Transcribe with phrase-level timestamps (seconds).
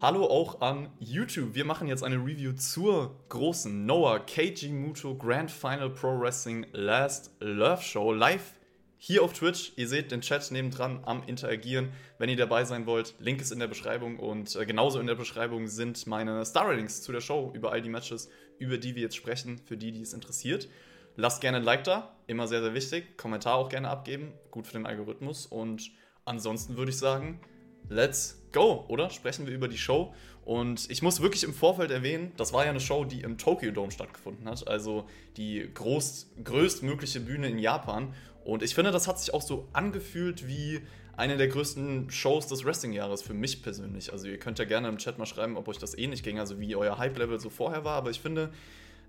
[0.00, 1.56] Hallo auch an YouTube.
[1.56, 7.32] Wir machen jetzt eine Review zur großen Noah KG Muto Grand Final Pro Wrestling Last
[7.40, 8.54] Love Show live
[8.96, 9.72] hier auf Twitch.
[9.74, 11.88] Ihr seht den Chat nebendran am Interagieren,
[12.18, 13.16] wenn ihr dabei sein wollt.
[13.18, 17.02] Link ist in der Beschreibung und äh, genauso in der Beschreibung sind meine Star Ratings
[17.02, 20.02] zu der Show über all die Matches, über die wir jetzt sprechen, für die, die
[20.02, 20.68] es interessiert.
[21.16, 23.16] Lasst gerne ein Like da, immer sehr, sehr wichtig.
[23.16, 25.46] Kommentar auch gerne abgeben, gut für den Algorithmus.
[25.46, 25.90] Und
[26.24, 27.40] ansonsten würde ich sagen,
[27.88, 29.10] let's go, oder?
[29.10, 30.14] Sprechen wir über die Show.
[30.44, 33.70] Und ich muss wirklich im Vorfeld erwähnen, das war ja eine Show, die im Tokyo
[33.70, 35.06] Dome stattgefunden hat, also
[35.36, 38.14] die groß, größtmögliche Bühne in Japan.
[38.44, 40.80] Und ich finde, das hat sich auch so angefühlt wie
[41.18, 44.12] eine der größten Shows des Wrestling-Jahres für mich persönlich.
[44.12, 46.60] Also ihr könnt ja gerne im Chat mal schreiben, ob euch das ähnlich ging, also
[46.60, 47.96] wie euer Hype-Level so vorher war.
[47.96, 48.50] Aber ich finde,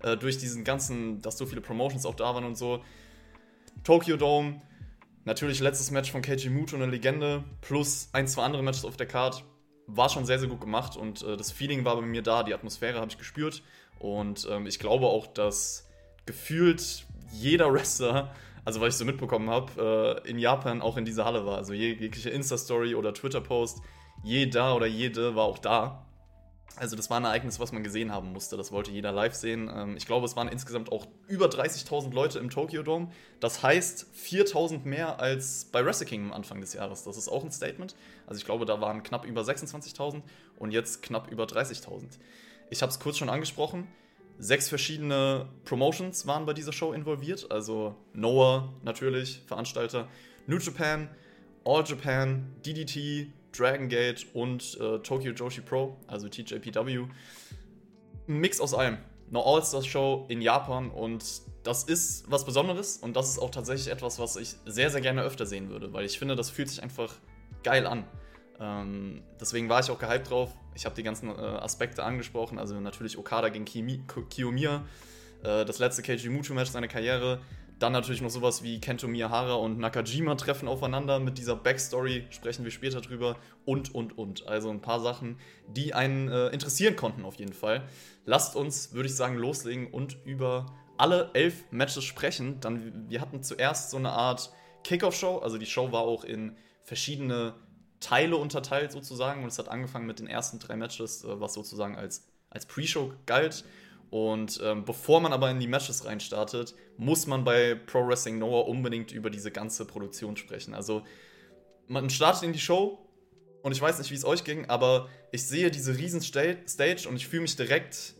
[0.02, 2.82] äh, durch diesen ganzen, dass so viele Promotions auch da waren und so,
[3.84, 4.60] Tokyo Dome,
[5.24, 9.06] Natürlich letztes Match von KG Muto, eine Legende, plus ein, zwei andere Matches auf der
[9.06, 9.44] Card.
[9.86, 12.54] War schon sehr, sehr gut gemacht und äh, das Feeling war bei mir da, die
[12.54, 13.62] Atmosphäre habe ich gespürt.
[13.98, 15.86] Und ähm, ich glaube auch, dass
[16.24, 21.24] gefühlt jeder Wrestler, also was ich so mitbekommen habe, äh, in Japan auch in dieser
[21.24, 21.58] Halle war.
[21.58, 23.82] Also jegliche Insta-Story oder Twitter-Post,
[24.22, 26.06] jeder oder jede war auch da.
[26.76, 28.56] Also das war ein Ereignis, was man gesehen haben musste.
[28.56, 29.70] Das wollte jeder live sehen.
[29.74, 33.10] Ähm, ich glaube, es waren insgesamt auch über 30.000 Leute im Tokyo Dome.
[33.38, 37.04] Das heißt 4.000 mehr als bei Wrestle Kingdom Anfang des Jahres.
[37.04, 37.94] Das ist auch ein Statement.
[38.26, 40.22] Also ich glaube, da waren knapp über 26.000
[40.58, 42.04] und jetzt knapp über 30.000.
[42.70, 43.88] Ich habe es kurz schon angesprochen.
[44.38, 47.50] Sechs verschiedene Promotions waren bei dieser Show involviert.
[47.50, 50.08] Also Noah natürlich, Veranstalter,
[50.46, 51.10] New Japan,
[51.64, 57.06] All Japan, DDT, Dragon Gate und äh, Tokyo Joshi Pro, also TJPW.
[58.28, 58.98] Ein Mix aus allem.
[59.28, 61.24] Eine All-Stars-Show in Japan und
[61.62, 65.22] das ist was Besonderes und das ist auch tatsächlich etwas, was ich sehr, sehr gerne
[65.22, 67.14] öfter sehen würde, weil ich finde, das fühlt sich einfach
[67.62, 68.04] geil an.
[68.58, 70.54] Ähm, deswegen war ich auch gehypt drauf.
[70.74, 74.84] Ich habe die ganzen äh, Aspekte angesprochen, also natürlich Okada gegen Kiyomiya,
[75.42, 77.40] äh, das letzte KG Muto-Match seiner Karriere,
[77.80, 81.18] dann natürlich noch sowas wie Kento Miyahara und Nakajima treffen aufeinander.
[81.18, 83.36] Mit dieser Backstory sprechen wir später drüber.
[83.64, 84.46] Und, und, und.
[84.46, 87.82] Also ein paar Sachen, die einen äh, interessieren konnten auf jeden Fall.
[88.26, 90.66] Lasst uns, würde ich sagen, loslegen und über
[90.98, 92.60] alle elf Matches sprechen.
[92.60, 94.52] Dann, wir hatten zuerst so eine Art
[94.84, 95.38] Kickoff-Show.
[95.38, 97.54] Also die Show war auch in verschiedene
[97.98, 99.42] Teile unterteilt sozusagen.
[99.42, 103.14] Und es hat angefangen mit den ersten drei Matches, äh, was sozusagen als, als Pre-Show
[103.24, 103.64] galt.
[104.10, 108.66] Und ähm, bevor man aber in die Matches reinstartet, muss man bei Pro Wrestling Noah
[108.66, 110.74] unbedingt über diese ganze Produktion sprechen.
[110.74, 111.02] Also
[111.86, 112.98] man startet in die Show
[113.62, 117.16] und ich weiß nicht, wie es euch ging, aber ich sehe diese riesen Stage und
[117.16, 118.14] ich fühle mich direkt,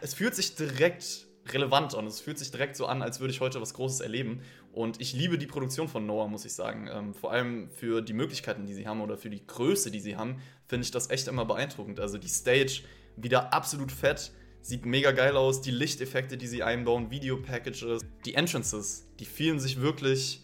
[0.00, 2.06] es fühlt sich direkt relevant an.
[2.06, 4.42] Es fühlt sich direkt so an, als würde ich heute was Großes erleben.
[4.72, 6.88] Und ich liebe die Produktion von Noah, muss ich sagen.
[6.92, 10.16] Ähm, vor allem für die Möglichkeiten, die sie haben oder für die Größe, die sie
[10.16, 12.00] haben, finde ich das echt immer beeindruckend.
[12.00, 12.82] Also die Stage
[13.16, 19.08] wieder absolut fett Sieht mega geil aus, die Lichteffekte, die sie einbauen, Video-Packages, die Entrances,
[19.18, 20.42] die fühlen sich wirklich,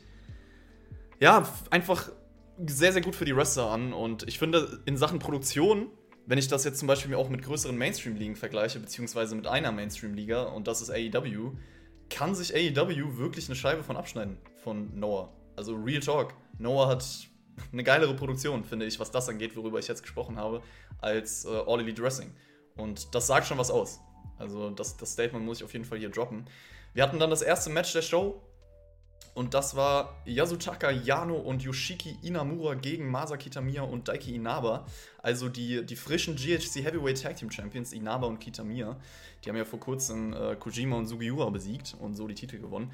[1.20, 2.10] ja, einfach
[2.66, 3.92] sehr, sehr gut für die Wrestler an.
[3.92, 5.88] Und ich finde, in Sachen Produktion,
[6.26, 10.44] wenn ich das jetzt zum Beispiel auch mit größeren Mainstream-Ligen vergleiche, beziehungsweise mit einer Mainstream-Liga,
[10.44, 11.52] und das ist AEW,
[12.08, 15.32] kann sich AEW wirklich eine Scheibe von abschneiden von Noah.
[15.56, 16.34] Also Real Talk.
[16.58, 17.04] Noah hat
[17.72, 20.62] eine geilere Produktion, finde ich, was das angeht, worüber ich jetzt gesprochen habe,
[20.98, 22.32] als äh, All Elite Wrestling.
[22.76, 24.00] Und das sagt schon was aus.
[24.38, 26.46] Also das, das Statement muss ich auf jeden Fall hier droppen.
[26.92, 28.40] Wir hatten dann das erste Match der Show.
[29.34, 34.86] Und das war Yasutaka Yano und Yoshiki Inamura gegen Masaki Tamiya und Daiki Inaba.
[35.18, 38.96] Also die, die frischen GHC Heavyweight Tag Team Champions Inaba und Kitamiya.
[39.44, 42.92] Die haben ja vor kurzem äh, Kojima und Sugiura besiegt und so die Titel gewonnen.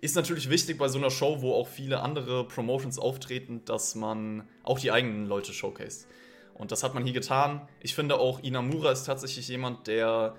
[0.00, 4.48] Ist natürlich wichtig bei so einer Show, wo auch viele andere Promotions auftreten, dass man
[4.62, 6.06] auch die eigenen Leute showcased.
[6.54, 7.68] Und das hat man hier getan.
[7.80, 10.34] Ich finde auch, Inamura ist tatsächlich jemand, der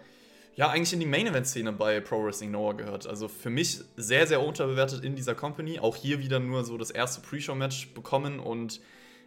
[0.56, 3.08] ja eigentlich in die Main-Event-Szene bei Pro Wrestling Noah gehört.
[3.08, 5.80] Also für mich sehr, sehr unterbewertet in dieser Company.
[5.80, 8.80] Auch hier wieder nur so das erste Pre-Show-Match bekommen und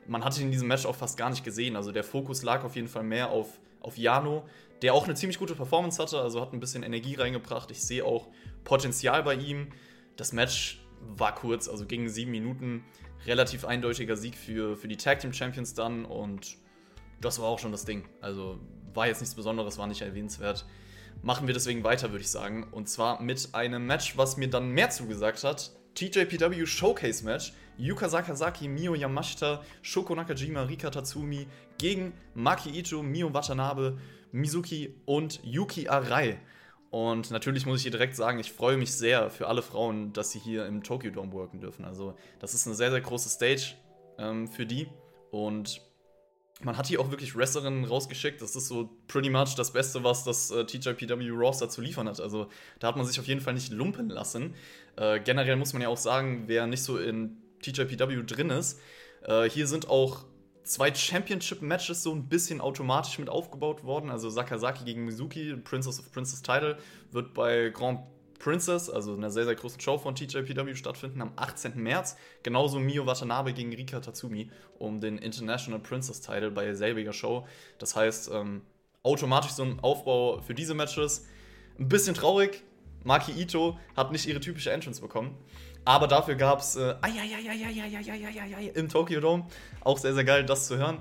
[0.07, 1.75] man hat ihn in diesem Match auch fast gar nicht gesehen.
[1.75, 4.45] Also der Fokus lag auf jeden Fall mehr auf, auf Jano,
[4.83, 7.71] der auch eine ziemlich gute Performance hatte, also hat ein bisschen Energie reingebracht.
[7.71, 8.29] Ich sehe auch
[8.63, 9.69] Potenzial bei ihm.
[10.17, 12.85] Das Match war kurz, also gegen sieben Minuten.
[13.27, 16.57] Relativ eindeutiger Sieg für, für die Tag Team Champions dann und
[17.21, 18.05] das war auch schon das Ding.
[18.21, 18.59] Also
[18.95, 20.67] war jetzt nichts Besonderes, war nicht erwähnenswert.
[21.23, 22.65] Machen wir deswegen weiter, würde ich sagen.
[22.71, 25.73] Und zwar mit einem Match, was mir dann mehr zugesagt hat.
[25.95, 27.53] TJPW Showcase Match.
[27.79, 31.47] Yuka Sakazaki, Mio Yamashita, Shoko Nakajima, Rika Tatsumi
[31.77, 33.99] gegen Maki Ito, Mio Watanabe,
[34.33, 36.39] Mizuki und Yuki Arai.
[36.91, 40.31] Und natürlich muss ich hier direkt sagen, ich freue mich sehr für alle Frauen, dass
[40.31, 41.85] sie hier im Tokyo Dome worken dürfen.
[41.85, 43.75] Also, das ist eine sehr, sehr große Stage
[44.19, 44.89] ähm, für die.
[45.31, 45.83] Und
[46.63, 48.41] man hat hier auch wirklich Wrestlerinnen rausgeschickt.
[48.41, 52.21] Das ist so pretty much das Beste, was das äh, TJPW Roster zu liefern hat.
[52.21, 52.49] Also
[52.79, 54.55] da hat man sich auf jeden Fall nicht lumpen lassen.
[54.97, 58.81] Äh, generell muss man ja auch sagen, wer nicht so in TJPW drin ist,
[59.25, 60.25] äh, hier sind auch
[60.63, 64.11] zwei Championship-Matches so ein bisschen automatisch mit aufgebaut worden.
[64.11, 66.79] Also Sakazaki gegen Mizuki, Princess of Princess Title,
[67.13, 68.01] wird bei Grand
[68.39, 71.81] Princess, also einer sehr, sehr großen Show von TJPW stattfinden am 18.
[71.81, 72.17] März.
[72.43, 77.47] Genauso Mio Watanabe gegen Rika Tatsumi um den International Princess Title bei selbiger Show.
[77.79, 78.63] Das heißt, ähm,
[79.03, 81.27] automatisch so ein Aufbau für diese Matches.
[81.79, 82.63] Ein bisschen traurig,
[83.05, 85.37] Maki Ito hat nicht ihre typische Entrance bekommen.
[85.85, 86.97] Aber dafür gab es äh,
[88.75, 89.47] im Tokyo Dome.
[89.83, 90.99] Auch sehr, sehr geil, das zu hören.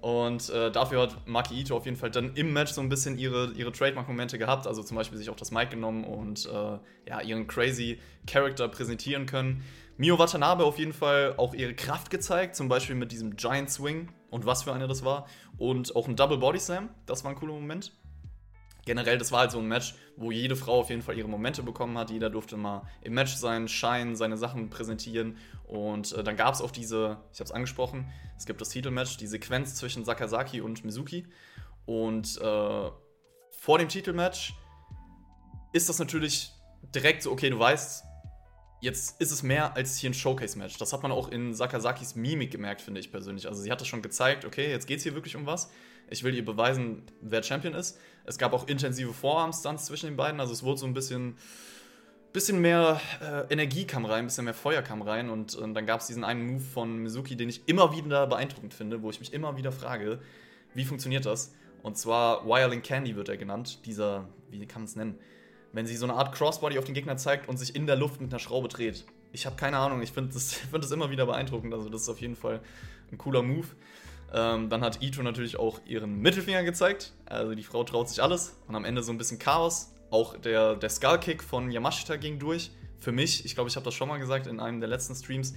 [0.00, 3.18] Und äh, dafür hat Maki Ito auf jeden Fall dann im Match so ein bisschen
[3.18, 4.66] ihre, ihre Trademark-Momente gehabt.
[4.66, 6.78] Also zum Beispiel sich auch das Mic genommen und äh,
[7.08, 9.64] ja, ihren crazy Character präsentieren können.
[9.96, 14.08] Mio Watanabe auf jeden Fall auch ihre Kraft gezeigt, zum Beispiel mit diesem Giant Swing
[14.30, 15.26] und was für einer das war.
[15.56, 17.92] Und auch ein Double Body Slam, das war ein cooler Moment
[18.88, 21.62] generell, das war halt so ein Match, wo jede Frau auf jeden Fall ihre Momente
[21.62, 22.10] bekommen hat.
[22.10, 25.36] Jeder durfte mal im Match sein, scheinen, seine Sachen präsentieren.
[25.68, 29.18] Und äh, dann gab es auch diese, ich habe es angesprochen, es gibt das Titelmatch,
[29.18, 31.26] die Sequenz zwischen Sakazaki und Mizuki.
[31.84, 32.90] Und äh,
[33.50, 34.54] vor dem Titelmatch
[35.74, 36.52] ist das natürlich
[36.94, 38.02] direkt so, okay, du weißt,
[38.80, 40.78] jetzt ist es mehr als hier ein Showcase-Match.
[40.78, 43.46] Das hat man auch in Sakazakis Mimik gemerkt, finde ich persönlich.
[43.46, 45.70] Also sie hat das schon gezeigt, okay, jetzt geht es hier wirklich um was.
[46.08, 47.98] Ich will ihr beweisen, wer Champion ist.
[48.24, 51.36] Es gab auch intensive Vorarm-Stunts zwischen den beiden, also es wurde so ein bisschen,
[52.32, 55.86] bisschen mehr äh, Energie kam rein, ein bisschen mehr Feuer kam rein und, und dann
[55.86, 59.20] gab es diesen einen Move von Mizuki, den ich immer wieder beeindruckend finde, wo ich
[59.20, 60.18] mich immer wieder frage,
[60.74, 61.52] wie funktioniert das?
[61.82, 65.18] Und zwar Wireling Candy wird er genannt, dieser, wie kann man es nennen?
[65.72, 68.20] Wenn sie so eine Art Crossbody auf den Gegner zeigt und sich in der Luft
[68.20, 69.04] mit einer Schraube dreht.
[69.32, 72.08] Ich habe keine Ahnung, ich finde das, find das immer wieder beeindruckend, also das ist
[72.08, 72.60] auf jeden Fall
[73.10, 73.68] ein cooler Move.
[74.32, 77.12] Ähm, dann hat Ito natürlich auch ihren Mittelfinger gezeigt.
[77.24, 78.56] Also die Frau traut sich alles.
[78.66, 79.92] Und am Ende so ein bisschen Chaos.
[80.10, 82.70] Auch der, der Skull-Kick von Yamashita ging durch.
[82.98, 85.54] Für mich, ich glaube, ich habe das schon mal gesagt in einem der letzten Streams,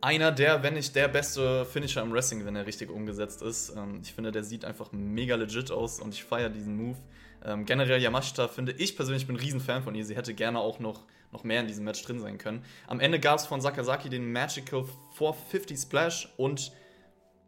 [0.00, 3.74] einer der, wenn nicht der beste Finisher im Wrestling, wenn er richtig umgesetzt ist.
[3.76, 6.98] Ähm, ich finde, der sieht einfach mega legit aus und ich feiere diesen Move.
[7.44, 10.04] Ähm, generell Yamashita finde ich persönlich bin ein Riesenfan von ihr.
[10.04, 11.02] Sie hätte gerne auch noch,
[11.32, 12.64] noch mehr in diesem Match drin sein können.
[12.86, 14.84] Am Ende gab es von Sakazaki den Magical
[15.14, 16.72] 450 Splash und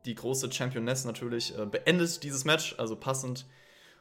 [0.04, 3.46] die große Championess natürlich äh, beendet dieses Match, also passend.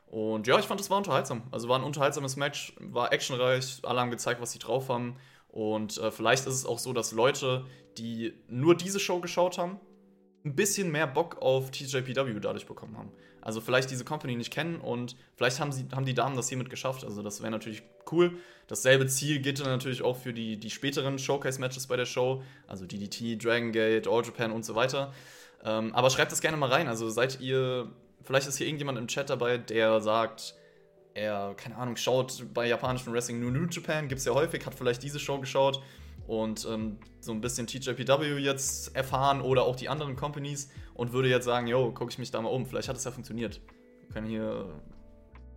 [0.07, 1.43] Und ja, ich fand, es war unterhaltsam.
[1.51, 5.17] Also war ein unterhaltsames Match, war actionreich, alle haben gezeigt, was sie drauf haben.
[5.49, 7.65] Und äh, vielleicht ist es auch so, dass Leute,
[7.97, 9.79] die nur diese Show geschaut haben,
[10.45, 13.11] ein bisschen mehr Bock auf TJPW dadurch bekommen haben.
[13.41, 16.69] Also vielleicht diese Company nicht kennen und vielleicht haben, sie, haben die Damen das hiermit
[16.69, 17.03] geschafft.
[17.03, 18.37] Also das wäre natürlich cool.
[18.67, 22.43] Dasselbe Ziel gilt dann natürlich auch für die, die späteren Showcase-Matches bei der Show.
[22.67, 25.13] Also DDT, Dragon Gate, All Japan und so weiter.
[25.63, 26.87] Ähm, aber schreibt das gerne mal rein.
[26.87, 27.89] Also seid ihr,
[28.23, 30.55] vielleicht ist hier irgendjemand im Chat dabei, der sagt,
[31.13, 34.75] er, keine Ahnung, schaut bei japanischen Wrestling nur New Japan, gibt es ja häufig, hat
[34.75, 35.81] vielleicht diese Show geschaut
[36.27, 41.29] und ähm, so ein bisschen TJPW jetzt erfahren oder auch die anderen Companies und würde
[41.29, 42.65] jetzt sagen, yo, gucke ich mich da mal um.
[42.65, 43.61] Vielleicht hat es ja funktioniert.
[44.01, 44.81] Wir können hier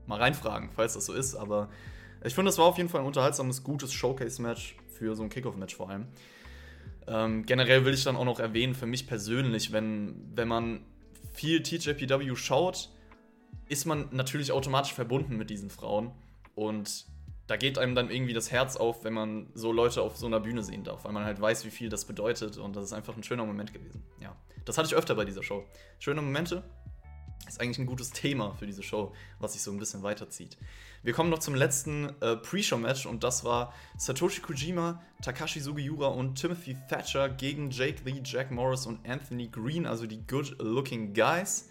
[0.06, 1.68] mal reinfragen, falls das so ist, aber
[2.24, 5.74] ich finde, es war auf jeden Fall ein unterhaltsames, gutes Showcase-Match für so ein Kickoff-Match
[5.74, 6.06] vor allem.
[7.06, 10.84] Ähm, generell will ich dann auch noch erwähnen, für mich persönlich, wenn, wenn man
[11.40, 12.90] viel TJPW schaut,
[13.66, 16.12] ist man natürlich automatisch verbunden mit diesen Frauen.
[16.54, 17.06] Und
[17.46, 20.40] da geht einem dann irgendwie das Herz auf, wenn man so Leute auf so einer
[20.40, 22.58] Bühne sehen darf, weil man halt weiß, wie viel das bedeutet.
[22.58, 24.04] Und das ist einfach ein schöner Moment gewesen.
[24.20, 25.64] Ja, das hatte ich öfter bei dieser Show.
[25.98, 26.62] Schöne Momente,
[27.48, 30.56] ist eigentlich ein gutes Thema für diese Show, was sich so ein bisschen weiterzieht.
[31.02, 36.34] Wir kommen noch zum letzten äh, Pre-Show-Match und das war Satoshi Kojima, Takashi Sugiura und
[36.34, 41.68] Timothy Thatcher gegen Jake Lee, Jack Morris und Anthony Green, also die Good-Looking Guys.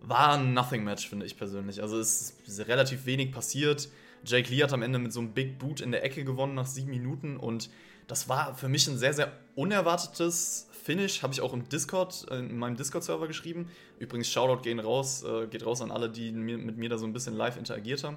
[0.00, 1.82] War ein Nothing-Match, finde ich persönlich.
[1.82, 3.88] Also es ist relativ wenig passiert.
[4.24, 6.66] Jake Lee hat am Ende mit so einem Big Boot in der Ecke gewonnen nach
[6.66, 7.70] sieben Minuten und
[8.06, 12.38] das war für mich ein sehr, sehr unerwartetes Finish habe ich auch im Discord, äh,
[12.38, 13.68] in meinem Discord-Server geschrieben.
[13.98, 17.12] Übrigens, Shoutout gehen raus, äh, geht raus an alle, die mit mir da so ein
[17.12, 18.16] bisschen live interagiert haben.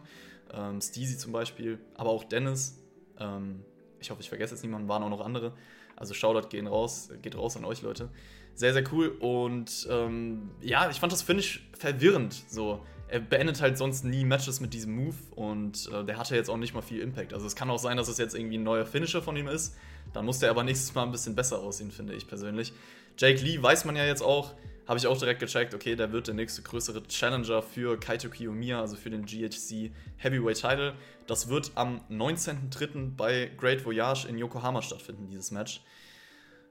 [0.52, 2.82] Ähm, Steezy zum Beispiel, aber auch Dennis.
[3.20, 3.64] Ähm,
[4.00, 5.54] ich hoffe, ich vergesse jetzt niemanden, waren auch noch andere.
[5.96, 8.10] Also Shoutout gehen raus, geht raus an euch, Leute.
[8.56, 9.10] Sehr, sehr cool.
[9.10, 12.34] Und ähm, ja, ich fand das Finish verwirrend.
[12.50, 16.50] So, er beendet halt sonst nie Matches mit diesem Move und äh, der hatte jetzt
[16.50, 17.34] auch nicht mal viel Impact.
[17.34, 19.76] Also es kann auch sein, dass es jetzt irgendwie ein neuer Finisher von ihm ist.
[20.14, 22.74] Dann muss der aber nächstes Mal ein bisschen besser aussehen, finde ich persönlich.
[23.18, 24.54] Jake Lee weiß man ja jetzt auch,
[24.88, 28.82] habe ich auch direkt gecheckt, okay, der wird der nächste größere Challenger für Kaito Kiyomiya,
[28.82, 30.94] also für den GHC Heavyweight Title.
[31.28, 33.16] Das wird am 19.03.
[33.16, 35.82] bei Great Voyage in Yokohama stattfinden, dieses Match.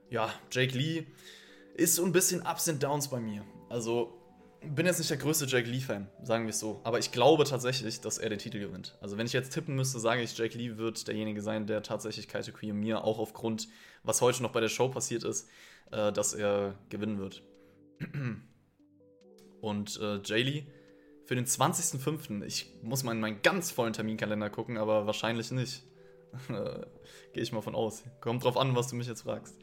[0.09, 1.05] Ja, Jake Lee
[1.75, 3.43] ist so ein bisschen Ups and Downs bei mir.
[3.69, 4.13] Also
[4.73, 6.81] bin jetzt nicht der größte Jake Lee-Fan, sagen wir es so.
[6.83, 8.97] Aber ich glaube tatsächlich, dass er den Titel gewinnt.
[9.01, 12.27] Also, wenn ich jetzt tippen müsste, sage ich, Jake Lee wird derjenige sein, der tatsächlich
[12.27, 13.67] Kaito Kiyomiya, auch aufgrund,
[14.03, 15.49] was heute noch bei der Show passiert ist,
[15.91, 17.43] äh, dass er gewinnen wird.
[19.61, 20.65] Und äh, Jay Lee
[21.25, 22.43] für den 20.05.
[22.43, 25.83] Ich muss mal in meinen ganz vollen Terminkalender gucken, aber wahrscheinlich nicht.
[26.47, 28.03] Gehe ich mal von aus.
[28.21, 29.55] Kommt drauf an, was du mich jetzt fragst.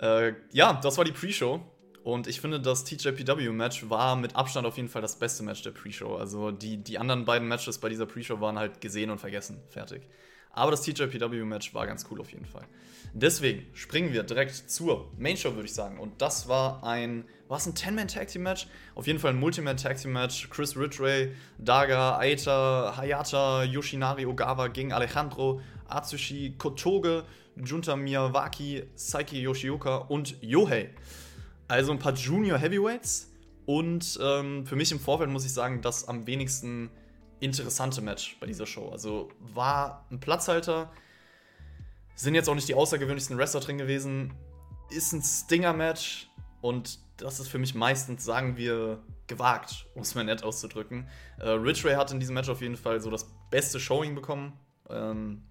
[0.00, 1.60] Äh, ja, das war die Pre-Show.
[2.02, 5.72] Und ich finde, das TJPW-Match war mit Abstand auf jeden Fall das beste Match der
[5.72, 6.16] Pre-Show.
[6.16, 9.58] Also die, die anderen beiden Matches bei dieser Pre-Show waren halt gesehen und vergessen.
[9.68, 10.02] Fertig.
[10.52, 12.66] Aber das TJPW-Match war ganz cool auf jeden Fall.
[13.12, 15.98] Deswegen springen wir direkt zur Main Show, würde ich sagen.
[15.98, 18.66] Und das war ein, war es ein 10-Man-Tag-Team-Match?
[18.94, 20.48] Auf jeden Fall ein Multi-Man-Tag-Team-Match.
[20.50, 27.24] Chris Ridgway, Daga, Aita, Hayata, Yoshinari Ogawa gegen Alejandro, Atsushi, Kotoge,
[27.56, 30.90] Junta Miyawaki, Saiki Yoshioka und Yohei.
[31.70, 33.30] Also ein paar Junior Heavyweights
[33.64, 36.90] und ähm, für mich im Vorfeld muss ich sagen, das am wenigsten
[37.38, 38.88] interessante Match bei dieser Show.
[38.88, 40.90] Also war ein Platzhalter,
[42.16, 44.34] sind jetzt auch nicht die außergewöhnlichsten Wrestler drin gewesen,
[44.90, 46.28] ist ein Stinger-Match
[46.60, 51.06] und das ist für mich meistens, sagen wir, gewagt, um es mal nett auszudrücken.
[51.38, 54.58] Äh, Ridgeway hat in diesem Match auf jeden Fall so das beste Showing bekommen.
[54.88, 55.44] Ähm,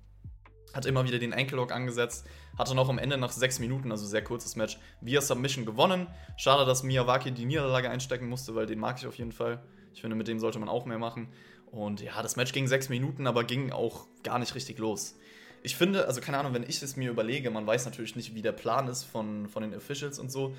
[0.74, 2.26] hat immer wieder den Ankle-Lock angesetzt,
[2.58, 6.08] hatte noch am Ende nach sechs Minuten, also sehr kurzes Match, via Submission gewonnen.
[6.38, 9.62] Schade, dass Miyawaki die Niederlage einstecken musste, weil den mag ich auf jeden Fall.
[9.94, 11.30] Ich finde, mit dem sollte man auch mehr machen.
[11.72, 15.16] Und ja, das Match ging sechs Minuten, aber ging auch gar nicht richtig los.
[15.62, 18.42] Ich finde, also keine Ahnung, wenn ich es mir überlege, man weiß natürlich nicht, wie
[18.42, 20.56] der Plan ist von, von den Officials und so,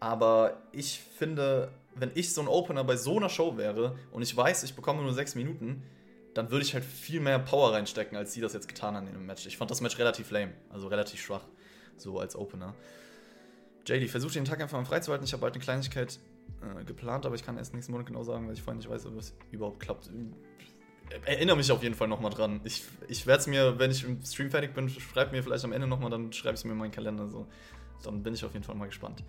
[0.00, 4.36] aber ich finde, wenn ich so ein Opener bei so einer Show wäre und ich
[4.36, 5.82] weiß, ich bekomme nur sechs Minuten,
[6.34, 9.14] dann würde ich halt viel mehr Power reinstecken, als sie das jetzt getan haben in
[9.14, 9.46] dem Match.
[9.46, 11.44] Ich fand das Match relativ lame, also relativ schwach,
[11.96, 12.74] so als Opener.
[13.86, 15.24] JD, versuch den Tag einfach mal freizuhalten.
[15.24, 16.18] Ich habe bald eine Kleinigkeit
[16.62, 19.06] äh, geplant, aber ich kann erst nächsten Monat genau sagen, weil ich vorhin nicht weiß,
[19.06, 20.10] ob es überhaupt klappt.
[21.26, 22.60] Erinnere mich auf jeden Fall nochmal dran.
[22.64, 25.72] Ich, ich werde es mir, wenn ich im Stream fertig bin, schreib mir vielleicht am
[25.72, 27.28] Ende nochmal, dann schreibe ich es mir in meinen Kalender.
[27.28, 27.46] So.
[28.02, 29.22] Dann bin ich auf jeden Fall mal gespannt.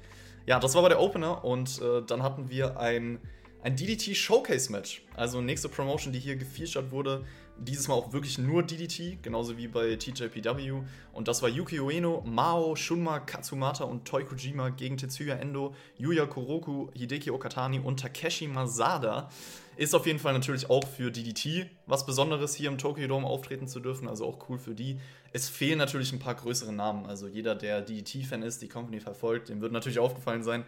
[0.46, 3.20] Ja, das war aber der Opener und äh, dann hatten wir ein
[3.66, 5.02] ein DDT Showcase Match.
[5.16, 7.26] Also nächste Promotion, die hier gefeatured wurde.
[7.58, 10.84] Dieses Mal auch wirklich nur DDT, genauso wie bei TJPW.
[11.14, 16.28] Und das war Yuki Ueno, Mao, Shunma, Katsumata und Toi Kojima gegen Tetsuya Endo, Yuya
[16.28, 19.32] Koroku, Hideki Okatani und Takeshi Masada.
[19.78, 23.68] Ist auf jeden Fall natürlich auch für DDT was Besonderes, hier im Tokyo Dome auftreten
[23.68, 24.08] zu dürfen.
[24.08, 25.00] Also auch cool für die.
[25.34, 27.08] Es fehlen natürlich ein paar größere Namen.
[27.08, 30.66] Also jeder, der DDT-Fan ist, die Company verfolgt, dem wird natürlich aufgefallen sein.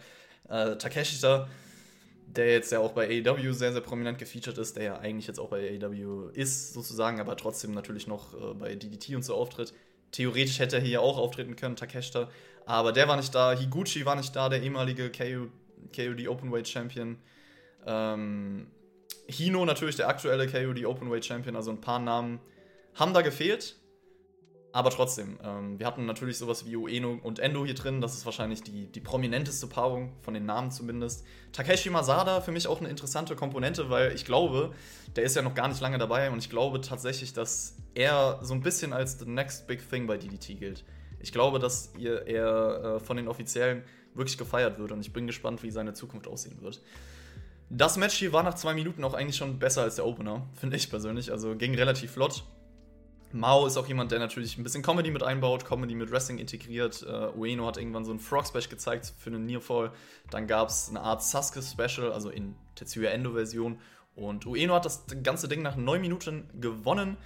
[0.49, 1.47] Äh, Takeshi da
[2.35, 5.39] der jetzt ja auch bei AEW sehr, sehr prominent gefeatured ist, der ja eigentlich jetzt
[5.39, 9.73] auch bei AEW ist, sozusagen, aber trotzdem natürlich noch äh, bei DDT und so auftritt.
[10.11, 12.29] Theoretisch hätte er hier auch auftreten können, Takeshita,
[12.65, 13.53] aber der war nicht da.
[13.53, 15.47] Higuchi war nicht da, der ehemalige KO,
[15.95, 17.17] KOD Openweight Champion.
[17.85, 18.67] Ähm,
[19.27, 22.39] Hino natürlich der aktuelle KOD Openweight Champion, also ein paar Namen
[22.95, 23.75] haben da gefehlt.
[24.73, 28.01] Aber trotzdem, ähm, wir hatten natürlich sowas wie Ueno und Endo hier drin.
[28.01, 31.25] Das ist wahrscheinlich die, die prominenteste Paarung, von den Namen zumindest.
[31.51, 34.73] Takeshi Masada für mich auch eine interessante Komponente, weil ich glaube,
[35.15, 38.53] der ist ja noch gar nicht lange dabei und ich glaube tatsächlich, dass er so
[38.53, 40.83] ein bisschen als the next big thing bei DDT gilt.
[41.19, 43.83] Ich glaube, dass er, er äh, von den Offiziellen
[44.13, 46.81] wirklich gefeiert wird und ich bin gespannt, wie seine Zukunft aussehen wird.
[47.69, 50.77] Das Match hier war nach zwei Minuten auch eigentlich schon besser als der Opener, finde
[50.77, 51.31] ich persönlich.
[51.31, 52.43] Also ging relativ flott.
[53.39, 57.05] Mao ist auch jemand, der natürlich ein bisschen Comedy mit einbaut, Comedy mit Wrestling integriert.
[57.07, 59.91] Uh, Ueno hat irgendwann so ein Frog-Special gezeigt für einen Nearfall.
[60.29, 63.79] Dann gab es eine Art Sasuke-Special, also in Tetsuya Endo-Version.
[64.15, 67.17] Und Ueno hat das ganze Ding nach 9 Minuten gewonnen.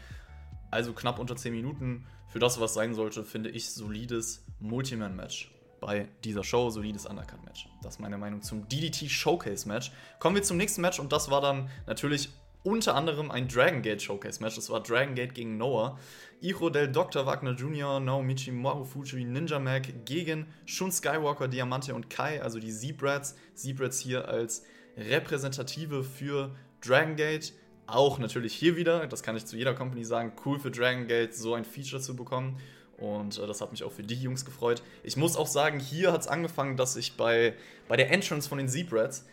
[0.70, 2.06] Also knapp unter 10 Minuten.
[2.28, 5.52] Für das, was sein sollte, finde ich solides Multiman-Match
[5.82, 7.68] bei dieser Show, solides Undercut-Match.
[7.82, 9.92] Das ist meine Meinung zum DDT Showcase-Match.
[10.20, 12.30] Kommen wir zum nächsten Match und das war dann natürlich
[12.64, 14.56] unter anderem ein Dragon Gate Showcase Match.
[14.56, 15.98] Das war Dragon Gate gegen Noah.
[16.42, 17.26] Icho del Dr.
[17.26, 23.36] Wagner Jr., Naomichi Marufuji, Ninja Mac gegen Shun Skywalker, Diamante und Kai, also die Zebrats.
[23.54, 24.64] Zebrats hier als
[24.98, 27.54] Repräsentative für Dragon Gate.
[27.88, 31.36] Auch natürlich hier wieder, das kann ich zu jeder Company sagen, cool für Dragon Gate
[31.36, 32.58] so ein Feature zu bekommen.
[32.98, 34.84] Und äh, das hat mich auch für die Jungs gefreut.
[35.04, 37.56] Ich muss auch sagen, hier hat es angefangen, dass ich bei,
[37.88, 39.26] bei der Entrance von den Zebrats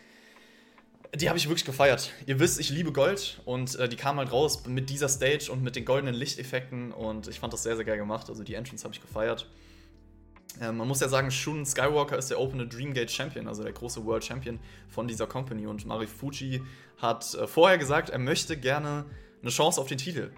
[1.14, 2.12] die habe ich wirklich gefeiert.
[2.26, 5.62] Ihr wisst, ich liebe Gold und äh, die kam halt raus mit dieser Stage und
[5.62, 8.28] mit den goldenen Lichteffekten und ich fand das sehr, sehr geil gemacht.
[8.28, 9.46] Also die Entrance habe ich gefeiert.
[10.60, 14.04] Äh, man muss ja sagen, Shun Skywalker ist der Open Dreamgate Champion, also der große
[14.04, 16.62] World Champion von dieser Company und Marifuji
[16.98, 19.06] hat äh, vorher gesagt, er möchte gerne
[19.40, 20.30] eine Chance auf den Titel.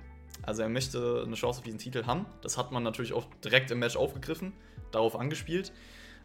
[0.43, 2.27] Also er möchte eine Chance auf diesen Titel haben.
[2.43, 4.53] Das hat man natürlich auch direkt im Match aufgegriffen,
[4.91, 5.73] darauf angespielt.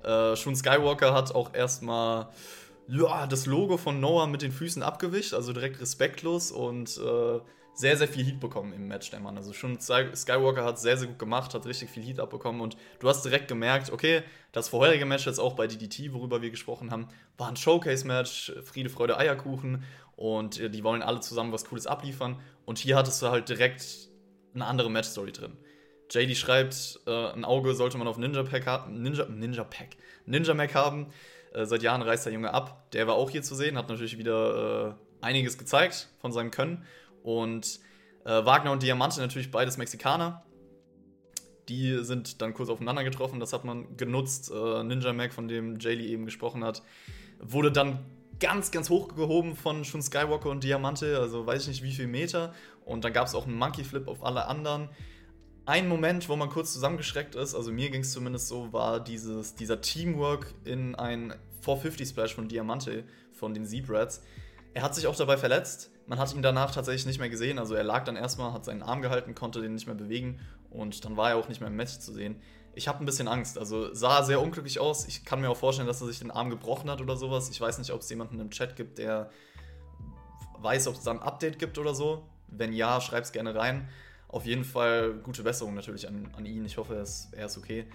[0.03, 2.29] Äh, Shun Skywalker hat auch erstmal
[2.87, 7.39] ja, das Logo von Noah mit den Füßen abgewischt, also direkt respektlos und äh,
[7.73, 9.37] sehr, sehr viel Heat bekommen im Match, der Mann.
[9.37, 13.09] Also schon Skywalker hat sehr, sehr gut gemacht, hat richtig viel Heat abbekommen und du
[13.09, 14.23] hast direkt gemerkt, okay,
[14.53, 18.89] das vorherige Match jetzt auch bei DDT, worüber wir gesprochen haben, war ein Showcase-Match, Friede,
[18.89, 19.83] Freude, Eierkuchen
[20.15, 24.09] und äh, die wollen alle zusammen was Cooles abliefern und hier hattest du halt direkt
[24.53, 25.57] eine andere Match-Story drin.
[26.11, 30.53] JD schreibt, äh, ein Auge sollte man auf Ninja Pack haben, Ninja, Ninja Pack, Ninja
[30.53, 31.07] Mac haben.
[31.55, 32.91] Äh, seit Jahren reist der Junge ab.
[32.91, 36.85] Der war auch hier zu sehen, hat natürlich wieder äh, einiges gezeigt von seinem Können.
[37.23, 37.79] Und
[38.25, 40.43] äh, Wagner und Diamante natürlich beides Mexikaner.
[41.69, 44.51] Die sind dann kurz aufeinander getroffen, das hat man genutzt.
[44.51, 46.83] Äh, Ninja Mac, von dem Jaylee eben gesprochen hat,
[47.39, 47.99] wurde dann
[48.39, 52.07] ganz, ganz hoch gehoben von schon Skywalker und Diamante, also weiß ich nicht wie viel
[52.07, 52.53] Meter.
[52.83, 54.89] Und dann gab es auch einen Monkey Flip auf alle anderen
[55.65, 59.55] ein Moment, wo man kurz zusammengeschreckt ist, also mir ging es zumindest so, war dieses,
[59.55, 64.21] dieser Teamwork in ein 450 Splash von Diamante von den Zebrats.
[64.73, 65.89] Er hat sich auch dabei verletzt.
[66.05, 67.57] Man hat ihn danach tatsächlich nicht mehr gesehen.
[67.57, 71.03] Also er lag dann erstmal, hat seinen Arm gehalten, konnte den nicht mehr bewegen und
[71.03, 72.39] dann war er auch nicht mehr im Match zu sehen.
[72.75, 73.57] Ich habe ein bisschen Angst.
[73.57, 75.07] Also sah sehr unglücklich aus.
[75.07, 77.49] Ich kann mir auch vorstellen, dass er sich den Arm gebrochen hat oder sowas.
[77.49, 79.31] Ich weiß nicht, ob es jemanden im Chat gibt, der
[80.59, 82.27] weiß, ob es da ein Update gibt oder so.
[82.47, 83.87] Wenn ja, schreibt es gerne rein
[84.27, 86.65] auf jeden Fall gute Besserung natürlich an, an ihn.
[86.65, 87.85] Ich hoffe, er ist, er ist okay.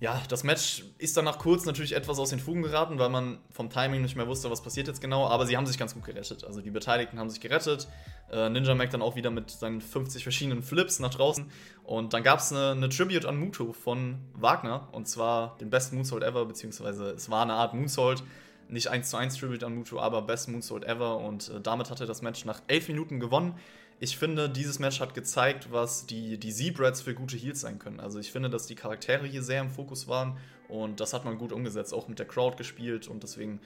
[0.00, 3.70] Ja, das Match ist danach kurz natürlich etwas aus den Fugen geraten, weil man vom
[3.70, 5.26] Timing nicht mehr wusste, was passiert jetzt genau.
[5.28, 6.44] Aber sie haben sich ganz gut gerettet.
[6.44, 7.88] Also die Beteiligten haben sich gerettet.
[8.30, 11.50] Äh, Ninja Mac dann auch wieder mit seinen 50 verschiedenen Flips nach draußen.
[11.84, 14.88] Und dann gab es eine, eine, Tribute an Muto von Wagner.
[14.92, 18.24] Und zwar den besten Moonsault ever, beziehungsweise es war eine Art Moonsault.
[18.68, 21.18] Nicht 1 zu 1 Tribute an Muto, aber Best Moonsault ever.
[21.18, 23.54] Und äh, damit hat er das Match nach 11 Minuten gewonnen
[24.00, 28.00] ich finde, dieses Match hat gezeigt, was die, die Zebrats für gute Heals sein können.
[28.00, 30.36] Also ich finde, dass die Charaktere hier sehr im Fokus waren
[30.68, 33.60] und das hat man gut umgesetzt, auch mit der Crowd gespielt und deswegen,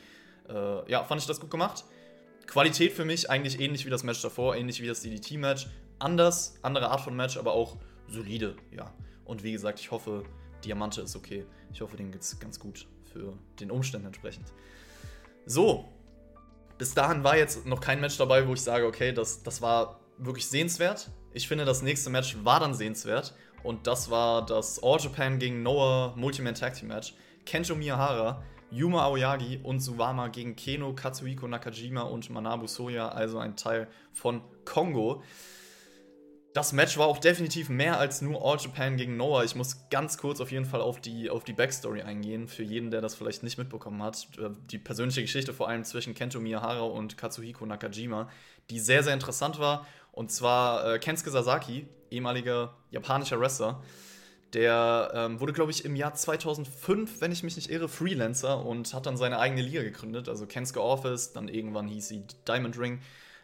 [0.49, 1.85] äh, ja, fand ich das gut gemacht.
[2.47, 5.69] Qualität für mich eigentlich ähnlich wie das Match davor, ähnlich wie das DDT-Match.
[5.99, 8.95] Anders, andere Art von Match, aber auch solide, ja.
[9.25, 10.25] Und wie gesagt, ich hoffe,
[10.64, 11.45] Diamante ist okay.
[11.73, 14.47] Ich hoffe, dem geht's ganz gut für den Umständen entsprechend.
[15.45, 15.88] So,
[16.79, 20.01] bis dahin war jetzt noch kein Match dabei, wo ich sage, okay, das, das war
[20.18, 21.11] wirklich sehenswert.
[21.33, 23.35] Ich finde, das nächste Match war dann sehenswert.
[23.62, 27.14] Und das war das All Japan gegen Noah Multiman Tag Team Match.
[27.44, 33.57] Kento Miyahara, Yuma Aoyagi und Suwama gegen Keno, Katsuhiko Nakajima und Manabu Soya, also ein
[33.57, 35.22] Teil von Kongo.
[36.54, 39.44] Das Match war auch definitiv mehr als nur All Japan gegen Noah.
[39.44, 42.90] Ich muss ganz kurz auf jeden Fall auf die, auf die Backstory eingehen, für jeden,
[42.90, 44.28] der das vielleicht nicht mitbekommen hat.
[44.70, 48.28] Die persönliche Geschichte vor allem zwischen Kento Miyahara und Katsuhiko Nakajima,
[48.70, 49.87] die sehr, sehr interessant war
[50.18, 53.81] und zwar äh, Kensuke Sasaki, ehemaliger japanischer Wrestler.
[54.52, 58.92] Der ähm, wurde, glaube ich, im Jahr 2005, wenn ich mich nicht irre, Freelancer und
[58.94, 60.28] hat dann seine eigene Liga gegründet.
[60.28, 63.00] Also Kensuke Office, dann irgendwann hieß sie Diamond Ring.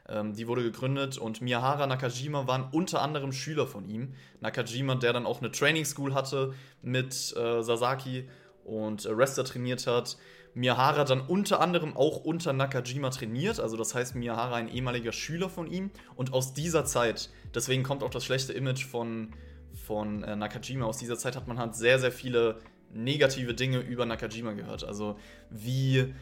[0.09, 4.15] Ähm, die wurde gegründet und Miyahara Nakajima waren unter anderem Schüler von ihm.
[4.41, 8.29] Nakajima, der dann auch eine Training School hatte mit äh, Sasaki
[8.65, 10.17] und äh, Wrestler trainiert hat.
[10.55, 13.59] Miyahara dann unter anderem auch unter Nakajima trainiert.
[13.59, 15.91] Also das heißt, Miyahara ein ehemaliger Schüler von ihm.
[16.15, 19.35] Und aus dieser Zeit, deswegen kommt auch das schlechte Image von,
[19.75, 22.59] von äh, Nakajima, aus dieser Zeit hat man halt sehr, sehr viele
[22.93, 24.85] negative Dinge über Nakajima gehört.
[24.85, 25.19] Also
[25.51, 26.15] wie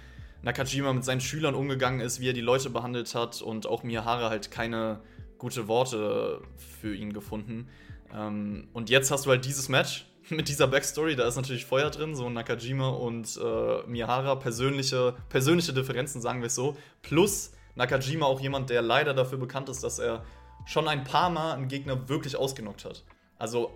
[0.43, 4.31] Nakajima mit seinen Schülern umgegangen ist, wie er die Leute behandelt hat und auch Miyahara
[4.31, 5.01] halt keine
[5.37, 6.41] gute Worte
[6.81, 7.69] für ihn gefunden.
[8.15, 11.91] Ähm, und jetzt hast du halt dieses Match mit dieser Backstory, da ist natürlich Feuer
[11.91, 16.77] drin, so Nakajima und äh, Miyahara, persönliche, persönliche Differenzen, sagen wir es so.
[17.03, 20.25] Plus Nakajima auch jemand, der leider dafür bekannt ist, dass er
[20.67, 23.05] schon ein paar Mal einen Gegner wirklich ausgenockt hat.
[23.39, 23.73] Also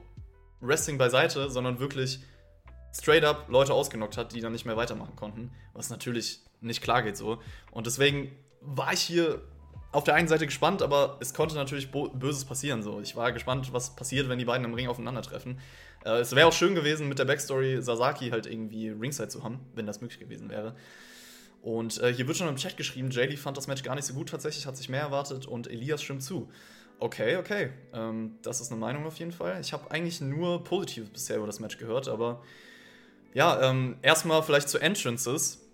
[0.60, 2.20] Wrestling beiseite, sondern wirklich
[2.94, 5.52] straight up Leute ausgenockt hat, die dann nicht mehr weitermachen konnten.
[5.74, 7.38] Was natürlich nicht klar geht so.
[7.70, 9.42] Und deswegen war ich hier
[9.92, 12.82] auf der einen Seite gespannt, aber es konnte natürlich Böses passieren.
[12.82, 13.00] So.
[13.00, 15.58] Ich war gespannt, was passiert, wenn die beiden im Ring aufeinandertreffen.
[16.04, 19.60] Äh, es wäre auch schön gewesen, mit der Backstory Sasaki halt irgendwie Ringside zu haben,
[19.74, 20.74] wenn das möglich gewesen wäre.
[21.62, 24.14] Und äh, hier wird schon im Chat geschrieben, JD fand das Match gar nicht so
[24.14, 26.48] gut tatsächlich, hat sich mehr erwartet und Elias stimmt zu.
[26.98, 27.70] Okay, okay.
[27.92, 29.60] Ähm, das ist eine Meinung auf jeden Fall.
[29.60, 32.42] Ich habe eigentlich nur Positives bisher über das Match gehört, aber
[33.34, 35.65] ja, ähm, erstmal vielleicht zu Entrances.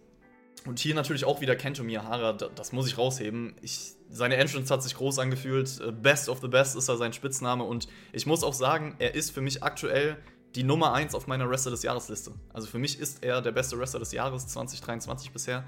[0.67, 3.55] Und hier natürlich auch wieder Kento Miyahara, das muss ich rausheben.
[3.63, 5.81] Ich, seine Entrance hat sich groß angefühlt.
[5.81, 7.65] Äh, Best of the Best ist da sein Spitzname.
[7.65, 10.17] Und ich muss auch sagen, er ist für mich aktuell
[10.55, 12.33] die Nummer 1 auf meiner Wrestler des Jahresliste.
[12.53, 15.65] Also für mich ist er der beste Wrestler des Jahres 2023 bisher.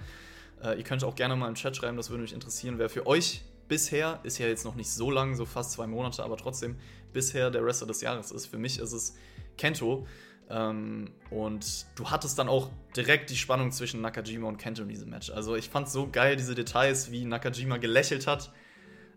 [0.62, 3.07] Äh, ihr könnt auch gerne mal im Chat schreiben, das würde mich interessieren, wer für
[3.07, 6.76] euch bisher, ist ja jetzt noch nicht so lang, so fast zwei Monate, aber trotzdem
[7.12, 8.46] bisher der Wrestler des Jahres ist.
[8.46, 9.14] Für mich ist es
[9.57, 10.07] Kento.
[10.50, 15.11] Ähm, und du hattest dann auch direkt die Spannung zwischen Nakajima und Kento in diesem
[15.11, 15.30] Match.
[15.30, 18.52] Also ich fand so geil, diese Details, wie Nakajima gelächelt hat,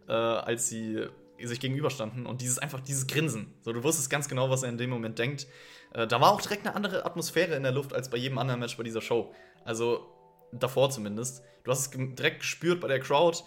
[0.07, 1.07] äh, als sie
[1.39, 3.53] sich gegenüberstanden und dieses einfach dieses Grinsen.
[3.61, 5.47] So, du wusstest ganz genau, was er in dem Moment denkt.
[5.93, 8.59] Äh, da war auch direkt eine andere Atmosphäre in der Luft als bei jedem anderen
[8.59, 9.33] Match bei dieser Show.
[9.65, 10.07] Also
[10.51, 11.43] davor zumindest.
[11.63, 13.43] Du hast es direkt gespürt bei der Crowd.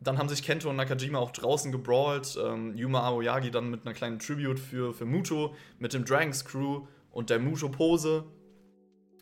[0.00, 2.38] Dann haben sich Kento und Nakajima auch draußen gebrawlt.
[2.42, 6.86] Ähm, Yuma Aoyagi dann mit einer kleinen Tribute für, für Muto, mit dem Dragons Crew
[7.16, 8.24] und der Muto-Pose.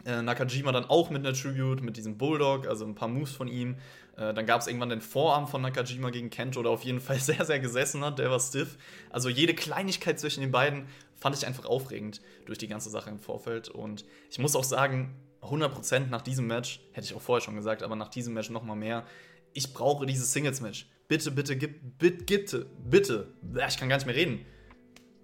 [0.05, 3.47] Äh, Nakajima dann auch mit einer Tribute, mit diesem Bulldog, also ein paar Moves von
[3.47, 3.77] ihm.
[4.17, 7.19] Äh, dann gab es irgendwann den Vorarm von Nakajima gegen Kento, der auf jeden Fall
[7.21, 8.19] sehr, sehr gesessen hat.
[8.19, 8.77] Der war stiff.
[9.11, 13.21] Also jede Kleinigkeit zwischen den beiden fand ich einfach aufregend durch die ganze Sache im
[13.21, 13.69] Vorfeld.
[13.69, 17.85] Und ich muss auch sagen, 100% nach diesem Match, hätte ich auch vorher schon gesagt,
[17.85, 19.07] aber nach diesem Match nochmal mehr.
[19.53, 20.89] Ich brauche dieses Singles-Match.
[21.07, 23.67] Bitte, bitte, gib, bitte, bitte, bitte.
[23.69, 24.45] Ich kann gar nicht mehr reden.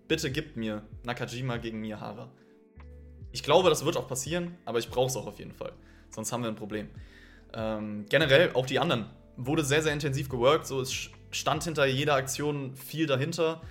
[0.06, 2.30] Bitte gib mir Nakajima gegen Miyahara.
[3.33, 5.73] Ich glaube, das wird auch passieren, aber ich brauche es auch auf jeden Fall.
[6.11, 6.88] Sonst haben wir ein Problem.
[7.55, 9.07] Ähm, generell, auch die anderen.
[9.37, 10.66] Wurde sehr, sehr intensiv geworkt.
[10.66, 13.62] So, es stand hinter jeder Aktion viel dahinter.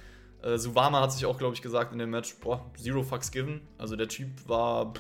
[0.42, 3.62] Äh, Suwama hat sich auch, glaube ich, gesagt in dem Match, boah, zero fucks given.
[3.78, 4.94] Also der Typ war,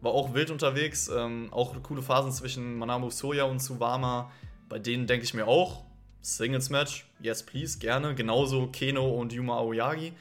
[0.00, 1.08] war auch wild unterwegs.
[1.08, 4.30] Ähm, auch coole Phasen zwischen Manamu Soya und Suwama.
[4.68, 5.84] Bei denen denke ich mir auch,
[6.22, 8.14] Singles-Match, yes please, gerne.
[8.14, 10.12] Genauso Keno und Yuma Aoyagi.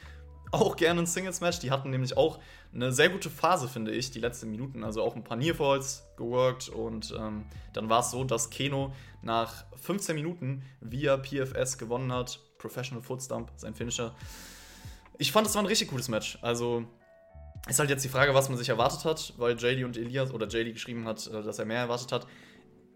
[0.51, 1.59] Auch gerne ein Singles-Match.
[1.59, 2.39] Die hatten nämlich auch
[2.73, 4.83] eine sehr gute Phase, finde ich, die letzten Minuten.
[4.83, 6.69] Also auch ein paar Nearfalls geworkt.
[6.69, 12.39] Und ähm, dann war es so, dass Keno nach 15 Minuten via PFS gewonnen hat.
[12.57, 14.13] Professional Footstump, sein Finisher.
[15.17, 16.37] Ich fand, es war ein richtig gutes Match.
[16.41, 16.85] Also
[17.67, 20.47] ist halt jetzt die Frage, was man sich erwartet hat, weil JD und Elias oder
[20.47, 22.27] JD geschrieben hat, äh, dass er mehr erwartet hat.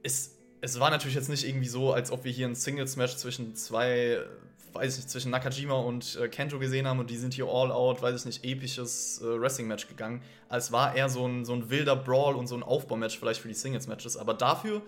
[0.03, 3.53] Es, es war natürlich jetzt nicht irgendwie so, als ob wir hier ein Singles-Match zwischen
[3.53, 4.19] zwei
[4.71, 7.71] weiß ich nicht, zwischen Nakajima und äh, Kento gesehen haben und die sind hier all
[7.71, 10.23] out, weiß ich nicht, episches äh, Wrestling-Match gegangen.
[10.49, 13.49] Als war eher so ein, so ein wilder Brawl und so ein Aufbaumatch vielleicht für
[13.49, 14.17] die Singles-Matches.
[14.17, 14.81] Aber dafür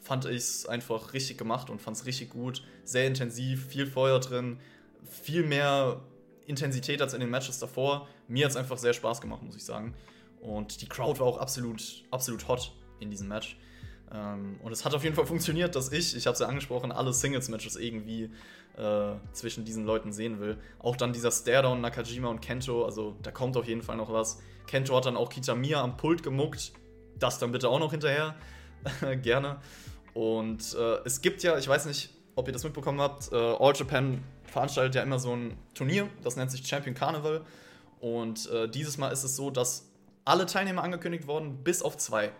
[0.00, 2.64] fand ich es einfach richtig gemacht und fand es richtig gut.
[2.82, 4.58] Sehr intensiv, viel Feuer drin,
[5.04, 6.00] viel mehr
[6.46, 8.08] Intensität als in den Matches davor.
[8.26, 9.94] Mir hat es einfach sehr Spaß gemacht, muss ich sagen.
[10.40, 13.56] Und die Crowd war auch absolut, absolut hot in diesem Match.
[14.12, 16.92] Ähm, und es hat auf jeden Fall funktioniert, dass ich, ich habe es ja angesprochen,
[16.92, 18.30] alle Singles-Matches irgendwie
[18.76, 20.58] äh, zwischen diesen Leuten sehen will.
[20.78, 24.40] Auch dann dieser Staredown Nakajima und Kento, also da kommt auf jeden Fall noch was.
[24.66, 26.72] Kento hat dann auch Kitamiya am Pult gemuckt.
[27.18, 28.34] Das dann bitte auch noch hinterher.
[29.22, 29.60] Gerne.
[30.14, 33.74] Und äh, es gibt ja, ich weiß nicht, ob ihr das mitbekommen habt, äh, All
[33.74, 37.44] Japan veranstaltet ja immer so ein Turnier, das nennt sich Champion Carnival.
[38.00, 39.90] Und äh, dieses Mal ist es so, dass
[40.24, 42.32] alle Teilnehmer angekündigt wurden, bis auf zwei.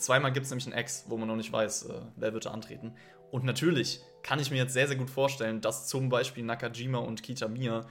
[0.00, 2.50] Zweimal gibt es nämlich ein Ex, wo man noch nicht weiß, äh, wer wird da
[2.50, 2.94] antreten.
[3.30, 7.22] Und natürlich kann ich mir jetzt sehr, sehr gut vorstellen, dass zum Beispiel Nakajima und
[7.22, 7.86] Kitamiya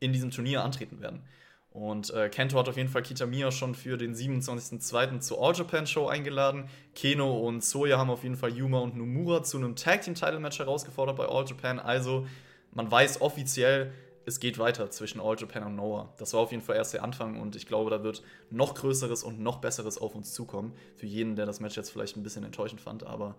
[0.00, 1.22] in diesem Turnier antreten werden.
[1.70, 5.20] Und äh, Kento hat auf jeden Fall Kitamiya schon für den 27.02.
[5.20, 6.68] zur All Japan Show eingeladen.
[6.96, 10.40] Keno und Soya haben auf jeden Fall Yuma und Nomura zu einem Tag Team Title
[10.40, 11.78] Match herausgefordert bei All Japan.
[11.78, 12.26] Also
[12.72, 13.92] man weiß offiziell,
[14.26, 16.12] es geht weiter zwischen All Japan und Noah.
[16.18, 19.24] Das war auf jeden Fall erst der Anfang und ich glaube, da wird noch Größeres
[19.24, 20.74] und noch Besseres auf uns zukommen.
[20.96, 23.04] Für jeden, der das Match jetzt vielleicht ein bisschen enttäuschend fand.
[23.04, 23.36] Aber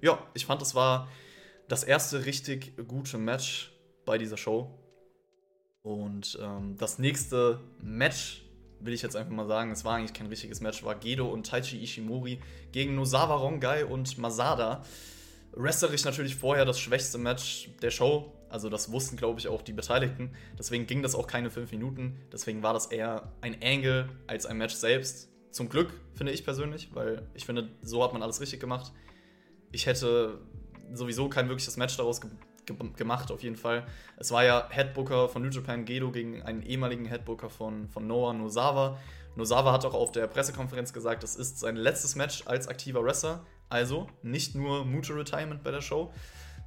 [0.00, 1.08] ja, ich fand, es war
[1.68, 3.72] das erste richtig gute Match
[4.04, 4.76] bei dieser Show.
[5.82, 8.42] Und ähm, das nächste Match,
[8.80, 11.46] will ich jetzt einfach mal sagen, es war eigentlich kein richtiges Match, war Gedo und
[11.46, 12.40] Taichi Ishimori
[12.72, 14.84] gegen Nozawa Rongai und Masada.
[15.52, 18.32] Wrestlerisch natürlich vorher das schwächste Match der Show.
[18.50, 20.32] Also das wussten, glaube ich, auch die Beteiligten.
[20.58, 22.20] Deswegen ging das auch keine fünf Minuten.
[22.32, 25.28] Deswegen war das eher ein Angle als ein Match selbst.
[25.50, 28.92] Zum Glück, finde ich persönlich, weil ich finde, so hat man alles richtig gemacht.
[29.72, 30.40] Ich hätte
[30.92, 32.30] sowieso kein wirkliches Match daraus ge
[32.66, 33.86] ge gemacht, auf jeden Fall.
[34.16, 38.34] Es war ja Headbooker von New Japan Gedo gegen einen ehemaligen Headbooker von, von Noah
[38.34, 38.98] Nozawa.
[39.36, 43.44] Nozawa hat auch auf der Pressekonferenz gesagt, es ist sein letztes Match als aktiver Wrestler.
[43.68, 46.12] Also nicht nur Mutual Retirement bei der Show.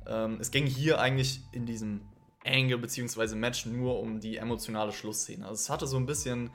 [0.08, 2.02] Ähm, es ging hier eigentlich in diesem
[2.46, 3.36] Angle bzw.
[3.36, 5.46] Match nur um die emotionale Schlussszene.
[5.46, 6.52] Also es hatte so ein bisschen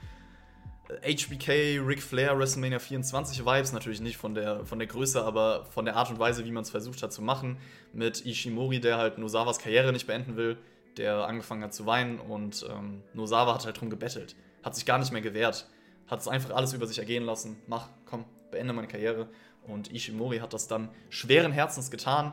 [1.02, 5.84] HBK, Ric Flair, WrestleMania 24 Vibes, natürlich nicht von der, von der Größe, aber von
[5.84, 7.58] der Art und Weise, wie man es versucht hat zu machen.
[7.92, 10.56] Mit Ishimori, der halt Nosawas Karriere nicht beenden will,
[10.96, 14.34] der angefangen hat zu weinen und ähm, Nosawa hat halt drum gebettelt.
[14.62, 15.68] Hat sich gar nicht mehr gewehrt.
[16.06, 17.56] Hat es einfach alles über sich ergehen lassen.
[17.66, 19.28] Mach, komm, beende meine Karriere.
[19.66, 22.32] Und Ishimori hat das dann schweren Herzens getan.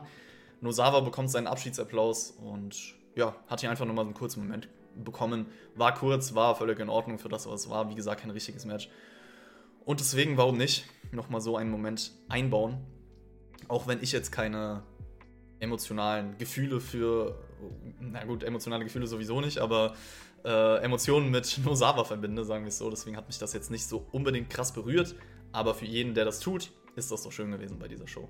[0.60, 5.46] Nosawa bekommt seinen Abschiedsapplaus und ja, hat hier einfach nochmal einen kurzen Moment bekommen.
[5.74, 7.90] War kurz, war völlig in Ordnung für das, was es war.
[7.90, 8.88] Wie gesagt, kein richtiges Match.
[9.84, 12.78] Und deswegen, warum nicht, nochmal so einen Moment einbauen.
[13.68, 14.82] Auch wenn ich jetzt keine
[15.60, 17.38] emotionalen Gefühle für
[18.00, 19.94] na gut, emotionale Gefühle sowieso nicht, aber
[20.44, 22.90] äh, Emotionen mit Nosawa verbinde, sagen wir es so.
[22.90, 25.14] Deswegen hat mich das jetzt nicht so unbedingt krass berührt.
[25.52, 28.28] Aber für jeden, der das tut, ist das doch schön gewesen bei dieser Show.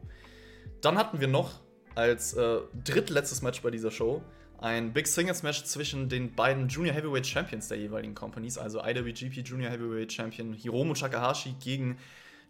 [0.80, 1.60] Dann hatten wir noch
[1.96, 4.22] als äh, drittletztes Match bei dieser Show
[4.58, 9.46] ein Big Singles Match zwischen den beiden Junior Heavyweight Champions der jeweiligen Companies, also IWGP
[9.46, 11.98] Junior Heavyweight Champion Hiromu Takahashi gegen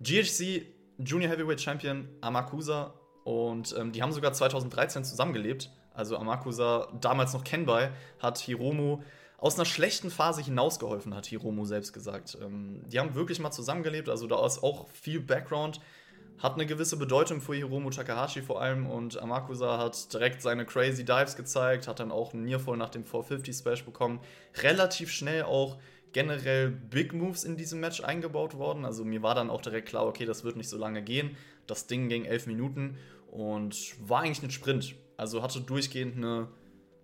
[0.00, 0.66] GHC
[0.98, 2.94] Junior Heavyweight Champion Amakusa.
[3.24, 5.70] Und ähm, die haben sogar 2013 zusammengelebt.
[5.94, 9.02] Also Amakusa, damals noch Kenbai, hat Hiromu
[9.38, 12.38] aus einer schlechten Phase hinausgeholfen, hat Hiromu selbst gesagt.
[12.40, 15.80] Ähm, die haben wirklich mal zusammengelebt, also da ist auch viel Background
[16.38, 21.04] hat eine gewisse Bedeutung für Hiromu Takahashi vor allem und Amakusa hat direkt seine Crazy
[21.04, 24.20] Dives gezeigt, hat dann auch einen Nearfall nach dem 450 Splash bekommen.
[24.62, 25.78] Relativ schnell auch
[26.12, 28.84] generell Big Moves in diesem Match eingebaut worden.
[28.84, 31.36] Also mir war dann auch direkt klar, okay, das wird nicht so lange gehen.
[31.66, 32.96] Das Ding ging elf Minuten
[33.30, 33.76] und
[34.08, 34.94] war eigentlich ein Sprint.
[35.16, 36.48] Also hatte durchgehend eine.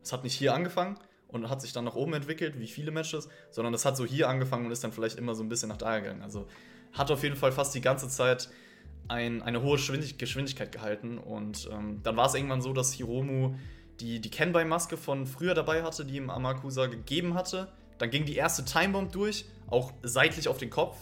[0.03, 3.29] Es hat nicht hier angefangen und hat sich dann nach oben entwickelt, wie viele Matches,
[3.51, 5.77] sondern es hat so hier angefangen und ist dann vielleicht immer so ein bisschen nach
[5.77, 6.23] da gegangen.
[6.23, 6.47] Also
[6.93, 8.51] hat auf jeden Fall fast die ganze Zeit
[9.09, 11.19] ein, eine hohe Geschwindigkeit gehalten.
[11.19, 13.55] Und ähm, dann war es irgendwann so, dass Hiromu
[14.01, 17.69] die, die Kenbai-Maske von früher dabei hatte, die ihm Amakusa gegeben hatte.
[17.99, 20.97] Dann ging die erste Timebomb durch, auch seitlich auf den Kopf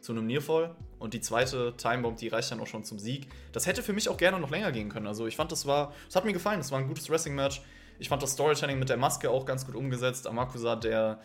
[0.00, 0.74] zu einem Nearfall.
[0.98, 3.28] Und die zweite Timebomb, die reicht dann auch schon zum Sieg.
[3.52, 5.06] Das hätte für mich auch gerne noch länger gehen können.
[5.06, 6.58] Also ich fand, das war, das hat mir gefallen.
[6.58, 7.62] Das war ein gutes Wrestling-Match.
[7.98, 10.26] Ich fand das Storytelling mit der Maske auch ganz gut umgesetzt.
[10.26, 11.20] Amakusa, der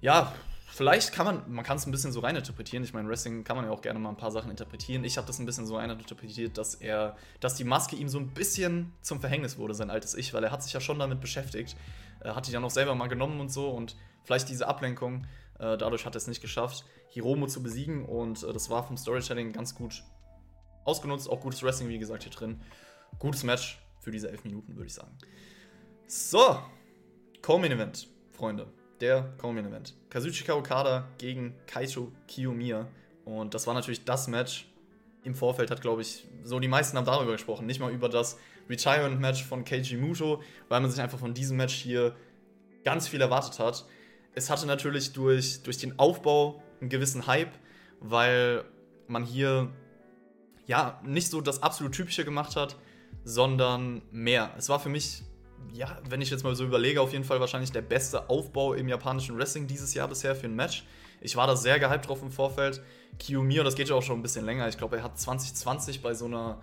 [0.00, 0.32] ja,
[0.70, 2.84] vielleicht kann man, man kann es ein bisschen so reininterpretieren.
[2.84, 5.04] Ich meine, Wrestling kann man ja auch gerne mal ein paar Sachen interpretieren.
[5.04, 8.28] Ich habe das ein bisschen so reininterpretiert, dass er, dass die Maske ihm so ein
[8.28, 11.76] bisschen zum Verhängnis wurde, sein altes Ich, weil er hat sich ja schon damit beschäftigt.
[12.20, 15.26] Er hat die dann auch selber mal genommen und so und vielleicht diese Ablenkung,
[15.58, 18.96] äh, dadurch hat er es nicht geschafft, Hiromo zu besiegen und äh, das war vom
[18.96, 20.02] Storytelling ganz gut
[20.84, 21.28] ausgenutzt.
[21.28, 22.60] Auch gutes Wrestling, wie gesagt, hier drin.
[23.18, 25.16] Gutes Match für diese elf Minuten, würde ich sagen.
[26.06, 26.58] So,
[27.42, 28.66] Co-Main Event, Freunde
[29.00, 29.94] der Common Event.
[30.10, 32.86] Kazuchika Okada gegen Kaito Kiyomiya.
[33.24, 34.66] Und das war natürlich das Match.
[35.24, 37.66] Im Vorfeld hat, glaube ich, so die meisten haben darüber gesprochen.
[37.66, 41.74] Nicht mal über das Retirement-Match von Keiji Muto, weil man sich einfach von diesem Match
[41.74, 42.14] hier
[42.84, 43.84] ganz viel erwartet hat.
[44.34, 47.52] Es hatte natürlich durch, durch den Aufbau einen gewissen Hype,
[48.00, 48.64] weil
[49.08, 49.70] man hier
[50.66, 52.76] ja nicht so das absolut Typische gemacht hat,
[53.24, 54.52] sondern mehr.
[54.56, 55.22] Es war für mich
[55.72, 58.88] ja, wenn ich jetzt mal so überlege, auf jeden Fall wahrscheinlich der beste Aufbau im
[58.88, 60.84] japanischen Wrestling dieses Jahr bisher für ein Match.
[61.20, 62.80] Ich war da sehr gehypt drauf im Vorfeld.
[63.18, 64.68] Kiyomiya, das geht ja auch schon ein bisschen länger.
[64.68, 66.60] Ich glaube, er hat 2020 bei so einer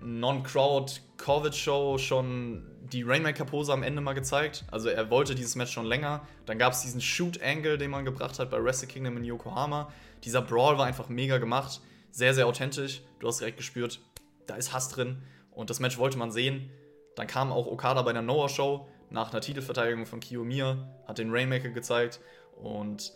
[0.00, 4.64] Non-Crowd-Covid-Show schon die Rainmaker-Pose am Ende mal gezeigt.
[4.70, 6.26] Also er wollte dieses Match schon länger.
[6.46, 9.92] Dann gab es diesen Shoot-Angle, den man gebracht hat bei Wrestle Kingdom in Yokohama.
[10.24, 11.80] Dieser Brawl war einfach mega gemacht.
[12.10, 13.02] Sehr, sehr authentisch.
[13.20, 14.00] Du hast direkt gespürt,
[14.46, 15.22] da ist Hass drin.
[15.50, 16.70] Und das Match wollte man sehen.
[17.16, 21.68] Dann kam auch Okada bei der Noah-Show nach einer Titelverteidigung von Kiyomiya, hat den Rainmaker
[21.68, 22.20] gezeigt
[22.56, 23.12] und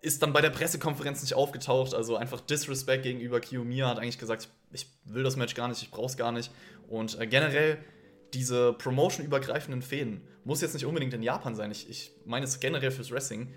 [0.00, 1.94] ist dann bei der Pressekonferenz nicht aufgetaucht.
[1.94, 5.90] Also einfach Disrespect gegenüber Kiyomiya, hat eigentlich gesagt, ich will das Match gar nicht, ich
[5.90, 6.50] brauch's gar nicht.
[6.88, 7.78] Und äh, generell
[8.34, 11.70] diese promotion-übergreifenden Fäden muss jetzt nicht unbedingt in Japan sein.
[11.70, 13.54] Ich, ich meine es generell fürs Wrestling.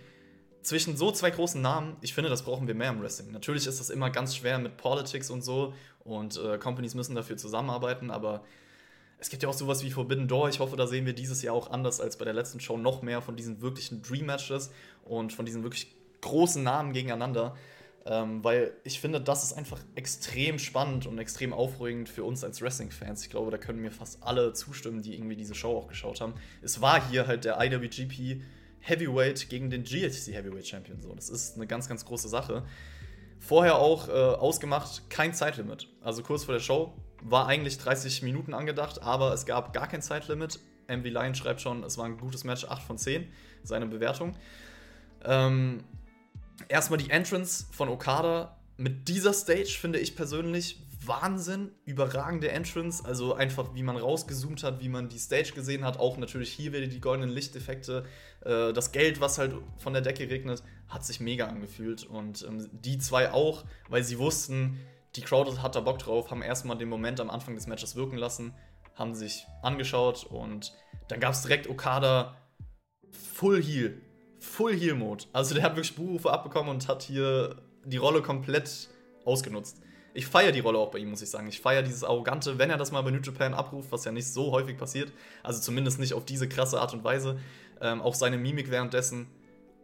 [0.61, 3.31] Zwischen so zwei großen Namen, ich finde, das brauchen wir mehr im Wrestling.
[3.31, 7.37] Natürlich ist das immer ganz schwer mit Politics und so und äh, Companies müssen dafür
[7.37, 8.43] zusammenarbeiten, aber
[9.19, 10.49] es gibt ja auch sowas wie Forbidden Door.
[10.49, 13.01] Ich hoffe, da sehen wir dieses Jahr auch anders als bei der letzten Show noch
[13.01, 14.71] mehr von diesen wirklichen Dream Matches
[15.03, 17.55] und von diesen wirklich großen Namen gegeneinander.
[18.05, 22.61] Ähm, weil ich finde, das ist einfach extrem spannend und extrem aufregend für uns als
[22.61, 23.23] Wrestling-Fans.
[23.23, 26.35] Ich glaube, da können mir fast alle zustimmen, die irgendwie diese Show auch geschaut haben.
[26.61, 28.41] Es war hier halt der IWGP
[28.79, 31.01] Heavyweight gegen den GHC Heavyweight Champion.
[31.01, 32.63] So, das ist eine ganz, ganz große Sache.
[33.39, 35.89] Vorher auch äh, ausgemacht, kein Zeitlimit.
[36.01, 36.93] Also kurz vor der Show
[37.29, 40.59] war eigentlich 30 Minuten angedacht, aber es gab gar kein Zeitlimit.
[40.87, 43.27] MV Lion schreibt schon, es war ein gutes Match, 8 von 10,
[43.63, 44.35] seine Bewertung.
[45.25, 45.83] Ähm,
[46.69, 48.57] erstmal die Entrance von Okada.
[48.77, 53.03] Mit dieser Stage finde ich persönlich Wahnsinn, überragende Entrance.
[53.03, 55.99] Also einfach, wie man rausgezoomt hat, wie man die Stage gesehen hat.
[55.99, 58.05] Auch natürlich hier wieder die goldenen Lichteffekte.
[58.45, 62.03] Äh, das Geld, was halt von der Decke regnet, hat sich mega angefühlt.
[62.05, 64.79] Und ähm, die zwei auch, weil sie wussten,
[65.17, 68.17] die Crowd hat da Bock drauf, haben erstmal den Moment am Anfang des Matches wirken
[68.17, 68.53] lassen,
[68.95, 70.73] haben sich angeschaut und
[71.07, 72.37] dann gab es direkt Okada
[73.33, 74.01] Full Heal.
[74.39, 75.25] Full Heal Mode.
[75.33, 78.89] Also der hat wirklich Buchrufe abbekommen und hat hier die Rolle komplett
[79.25, 79.81] ausgenutzt.
[80.13, 81.47] Ich feiere die Rolle auch bei ihm, muss ich sagen.
[81.47, 84.31] Ich feiere dieses Arrogante, wenn er das mal bei New Japan abruft, was ja nicht
[84.31, 85.11] so häufig passiert.
[85.43, 87.39] Also zumindest nicht auf diese krasse Art und Weise.
[87.81, 89.27] Ähm, auch seine Mimik währenddessen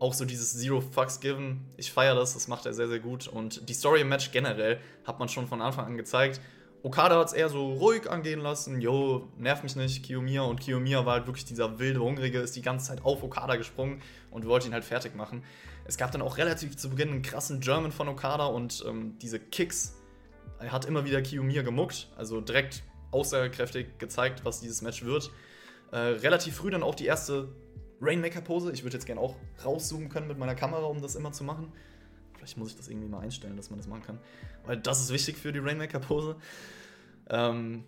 [0.04, 3.30] auch so dieses Zero Fucks Given, ich feiere das, das macht er sehr, sehr gut.
[3.30, 6.42] Und die Story im Match generell hat man schon von Anfang an gezeigt.
[6.84, 10.42] Okada hat es eher so ruhig angehen lassen, yo, nerv mich nicht, Kiyomiya.
[10.42, 14.02] Und Kiyomiya war halt wirklich dieser wilde, hungrige, ist die ganze Zeit auf Okada gesprungen
[14.30, 15.42] und wollte ihn halt fertig machen.
[15.86, 19.40] Es gab dann auch relativ zu Beginn einen krassen German von Okada und ähm, diese
[19.40, 19.96] Kicks,
[20.60, 25.32] er hat immer wieder Kiyomiya gemuckt, also direkt aussagekräftig gezeigt, was dieses Match wird.
[25.94, 27.48] Äh, relativ früh dann auch die erste
[28.04, 28.72] Rainmaker-Pose.
[28.72, 31.72] Ich würde jetzt gerne auch rauszoomen können mit meiner Kamera, um das immer zu machen.
[32.36, 34.20] Vielleicht muss ich das irgendwie mal einstellen, dass man das machen kann.
[34.66, 36.36] Weil das ist wichtig für die Rainmaker-Pose.
[37.30, 37.84] Ähm,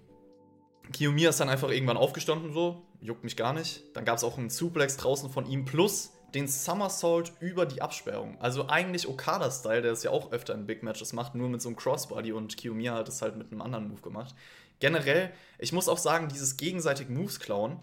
[0.94, 2.82] Kiyomiya ist dann einfach irgendwann aufgestanden, so.
[3.02, 3.84] Juckt mich gar nicht.
[3.96, 8.40] Dann gab es auch einen Suplex draußen von ihm plus den Somersault über die Absperrung.
[8.42, 11.70] Also eigentlich Okada-Style, der es ja auch öfter in Big Matches macht, nur mit so
[11.70, 14.36] einem Crossbody und Kiyomiya hat es halt mit einem anderen Move gemacht.
[14.80, 17.80] Generell, ich muss auch sagen, dieses gegenseitig Moves klauen,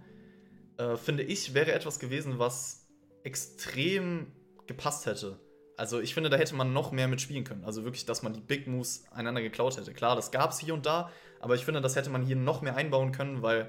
[0.79, 2.87] äh, finde ich, wäre etwas gewesen, was
[3.25, 4.33] extrem
[4.67, 5.39] gepasst hätte.
[5.77, 7.65] Also ich finde, da hätte man noch mehr mitspielen können.
[7.65, 9.93] Also wirklich, dass man die Big Moves einander geklaut hätte.
[9.93, 12.63] Klar, das gab es hier und da, aber ich finde, das hätte man hier noch
[12.63, 13.69] mehr einbauen können, weil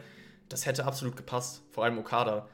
[0.49, 1.63] das hätte absolut gepasst.
[1.71, 2.47] Vor allem Okada.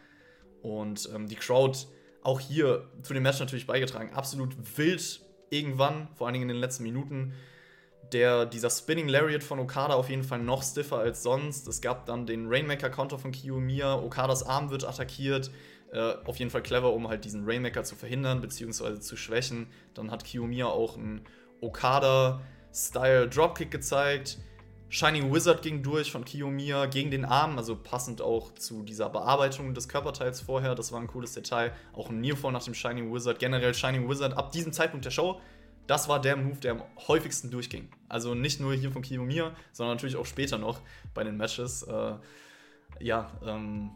[0.62, 1.78] Und ähm, die Crowd
[2.22, 4.14] auch hier zu dem Match natürlich beigetragen.
[4.14, 7.34] Absolut wild irgendwann, vor allen Dingen in den letzten Minuten.
[8.12, 11.68] Der, dieser Spinning Lariat von Okada auf jeden Fall noch stiffer als sonst.
[11.68, 13.96] Es gab dann den Rainmaker-Konter von Kiyomiya.
[13.96, 15.52] Okadas Arm wird attackiert.
[15.92, 19.00] Äh, auf jeden Fall clever, um halt diesen Rainmaker zu verhindern bzw.
[19.00, 19.68] zu schwächen.
[19.94, 21.26] Dann hat Kiyomiya auch einen
[21.62, 24.38] Okada-Style Dropkick gezeigt.
[24.92, 29.76] Shining Wizard ging durch von Kiyomiya gegen den Arm, also passend auch zu dieser Bearbeitung
[29.76, 30.74] des Körperteils vorher.
[30.74, 31.74] Das war ein cooles Detail.
[31.94, 33.38] Auch ein Nearfall nach dem Shining Wizard.
[33.38, 35.40] Generell Shining Wizard ab diesem Zeitpunkt der Show,
[35.90, 37.90] das war der Move, der am häufigsten durchging.
[38.08, 40.82] Also nicht nur hier von Kiyomiya, sondern natürlich auch später noch
[41.16, 41.82] bei den Matches.
[41.82, 42.14] Äh,
[43.00, 43.90] ja, ähm,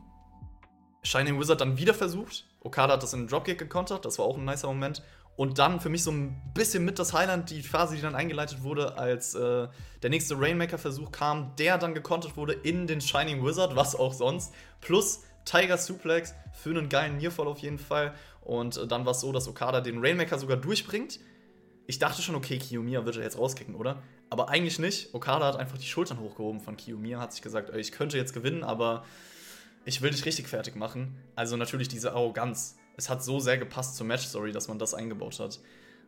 [1.04, 2.46] Shining Wizard dann wieder versucht.
[2.62, 5.04] Okada hat das in einen Dropkick gekontert, das war auch ein nicer Moment.
[5.36, 8.64] Und dann für mich so ein bisschen mit das Highlight, die Phase, die dann eingeleitet
[8.64, 9.68] wurde, als äh,
[10.02, 14.54] der nächste Rainmaker-Versuch kam, der dann gekontert wurde in den Shining Wizard, was auch sonst.
[14.82, 18.14] Plus Tiger Suplex für einen geilen Nearfall auf jeden Fall.
[18.42, 21.20] Und äh, dann war es so, dass Okada den Rainmaker sogar durchbringt.
[21.86, 24.02] Ich dachte schon, okay, Kiyomiya wird er jetzt rauskicken, oder?
[24.30, 25.14] Aber eigentlich nicht.
[25.14, 28.64] Okada hat einfach die Schultern hochgehoben von Kiyomiya, hat sich gesagt, ich könnte jetzt gewinnen,
[28.64, 29.04] aber
[29.86, 31.16] ich will dich richtig fertig machen.
[31.36, 32.78] Also natürlich diese Arroganz.
[32.96, 35.60] Es hat so sehr gepasst zur Match-Story, dass man das eingebaut hat.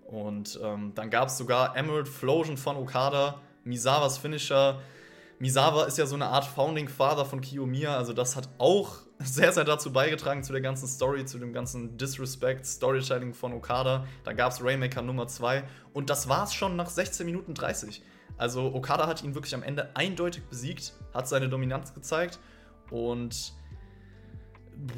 [0.05, 4.79] Und ähm, dann gab es sogar Emerald Flosion von Okada, Misawas Finisher.
[5.39, 9.51] Misawa ist ja so eine Art Founding Father von Kiyomiya, also das hat auch sehr,
[9.51, 14.06] sehr dazu beigetragen zu der ganzen Story, zu dem ganzen Disrespect, Storytelling von Okada.
[14.23, 18.01] Da gab es Rainmaker Nummer 2 und das war es schon nach 16 Minuten 30.
[18.38, 22.39] Also Okada hat ihn wirklich am Ende eindeutig besiegt, hat seine Dominanz gezeigt
[22.91, 23.54] und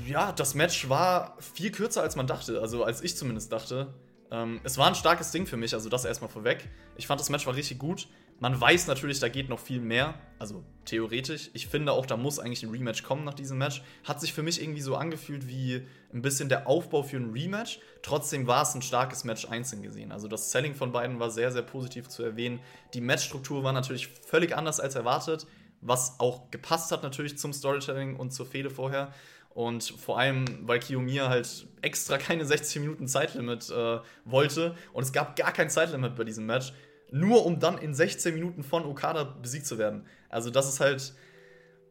[0.06, 2.62] ja, das Match war viel kürzer, als man dachte.
[2.62, 3.94] Also, als ich zumindest dachte.
[4.30, 6.68] Ähm, es war ein starkes Ding für mich, also das erstmal vorweg.
[6.98, 8.10] Ich fand, das Match war richtig gut.
[8.40, 10.14] Man weiß natürlich, da geht noch viel mehr.
[10.38, 11.50] Also, theoretisch.
[11.54, 13.82] Ich finde auch, da muss eigentlich ein Rematch kommen nach diesem Match.
[14.04, 15.82] Hat sich für mich irgendwie so angefühlt wie
[16.14, 17.80] ein bisschen der Aufbau für ein Rematch.
[18.04, 20.12] Trotzdem war es ein starkes Match einzeln gesehen.
[20.12, 22.60] Also, das Selling von beiden war sehr, sehr positiv zu erwähnen.
[22.94, 25.48] Die Matchstruktur war natürlich völlig anders als erwartet.
[25.82, 29.14] Was auch gepasst hat natürlich zum Storytelling und zur Fehde vorher.
[29.58, 34.76] Und vor allem, weil Kiyomiya halt extra keine 60 Minuten Zeitlimit äh, wollte.
[34.94, 36.74] Und es gab gar kein Zeitlimit bei diesem Match.
[37.12, 40.06] Nur um dann in 16 Minuten von Okada besiegt zu werden.
[40.30, 41.14] Also, das ist halt.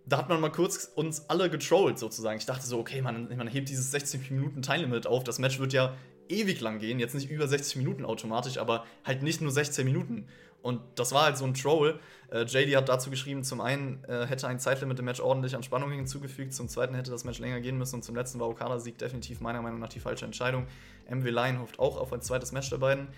[0.09, 2.39] Da hat man mal kurz uns alle getrollt, sozusagen.
[2.39, 5.25] Ich dachte so, okay, man, man hebt dieses 60 Minuten Timelimit auf.
[5.25, 5.97] Das Match wird ja
[6.29, 7.01] ewig lang gehen.
[7.01, 10.29] Jetzt nicht über 60 Minuten automatisch, aber halt nicht nur 16 Minuten.
[10.63, 12.01] Und das war halt so ein Troll.
[12.31, 15.63] Äh, JD hat dazu geschrieben, zum einen äh, hätte ein Zeitlimit im Match ordentlich an
[15.63, 18.99] Spannung hinzugefügt, zum zweiten hätte das Match länger gehen müssen und zum letzten war Okada-Sieg
[18.99, 20.67] definitiv meiner Meinung nach die falsche Entscheidung.
[21.09, 23.09] MW Lion hofft auch auf ein zweites Match der beiden.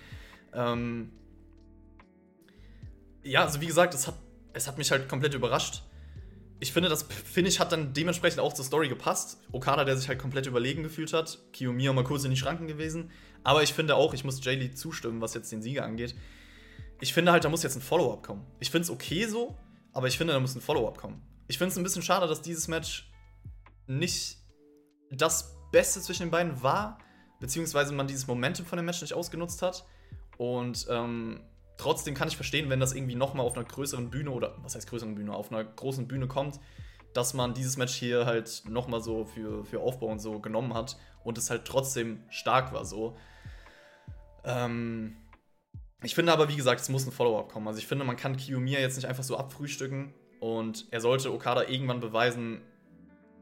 [0.53, 1.11] Ähm
[3.29, 4.19] ja, also wie gesagt, es hat,
[4.53, 5.83] es hat mich halt komplett überrascht.
[6.61, 9.39] Ich finde, das Finish hat dann dementsprechend auch zur Story gepasst.
[9.53, 11.39] Okada, der sich halt komplett überlegen gefühlt hat.
[11.53, 13.11] Kiyomiya mal kurz in die Schranken gewesen.
[13.45, 16.17] Aber ich finde auch, ich muss JD zustimmen, was jetzt den Sieger angeht
[17.01, 18.45] ich finde halt, da muss jetzt ein Follow-up kommen.
[18.61, 19.57] Ich finde es okay so,
[19.93, 21.23] aber ich finde, da muss ein Follow-up kommen.
[21.47, 23.11] Ich finde es ein bisschen schade, dass dieses Match
[23.87, 24.39] nicht
[25.11, 26.99] das Beste zwischen den beiden war,
[27.41, 29.85] beziehungsweise man dieses Momentum von dem Match nicht ausgenutzt hat.
[30.37, 31.41] Und ähm,
[31.79, 34.91] trotzdem kann ich verstehen, wenn das irgendwie nochmal auf einer größeren Bühne oder was heißt
[34.91, 36.61] größeren Bühne, auf einer großen Bühne kommt,
[37.15, 40.99] dass man dieses Match hier halt nochmal so für, für Aufbau und so genommen hat
[41.25, 43.17] und es halt trotzdem stark war so.
[44.45, 45.17] Ähm,
[46.03, 47.67] ich finde aber, wie gesagt, es muss ein Follow-up kommen.
[47.67, 51.65] Also ich finde, man kann Kiyomiya jetzt nicht einfach so abfrühstücken und er sollte Okada
[51.65, 52.61] irgendwann beweisen,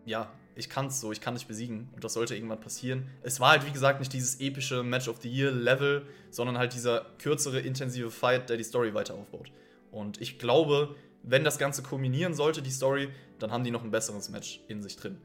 [0.05, 3.09] ja, ich kann es so, ich kann dich besiegen und das sollte irgendwann passieren.
[3.23, 6.73] Es war halt, wie gesagt, nicht dieses epische Match of the Year Level, sondern halt
[6.73, 9.53] dieser kürzere, intensive Fight, der die Story weiter aufbaut.
[9.91, 13.91] Und ich glaube, wenn das Ganze kulminieren sollte, die Story, dann haben die noch ein
[13.91, 15.19] besseres Match in sich drin.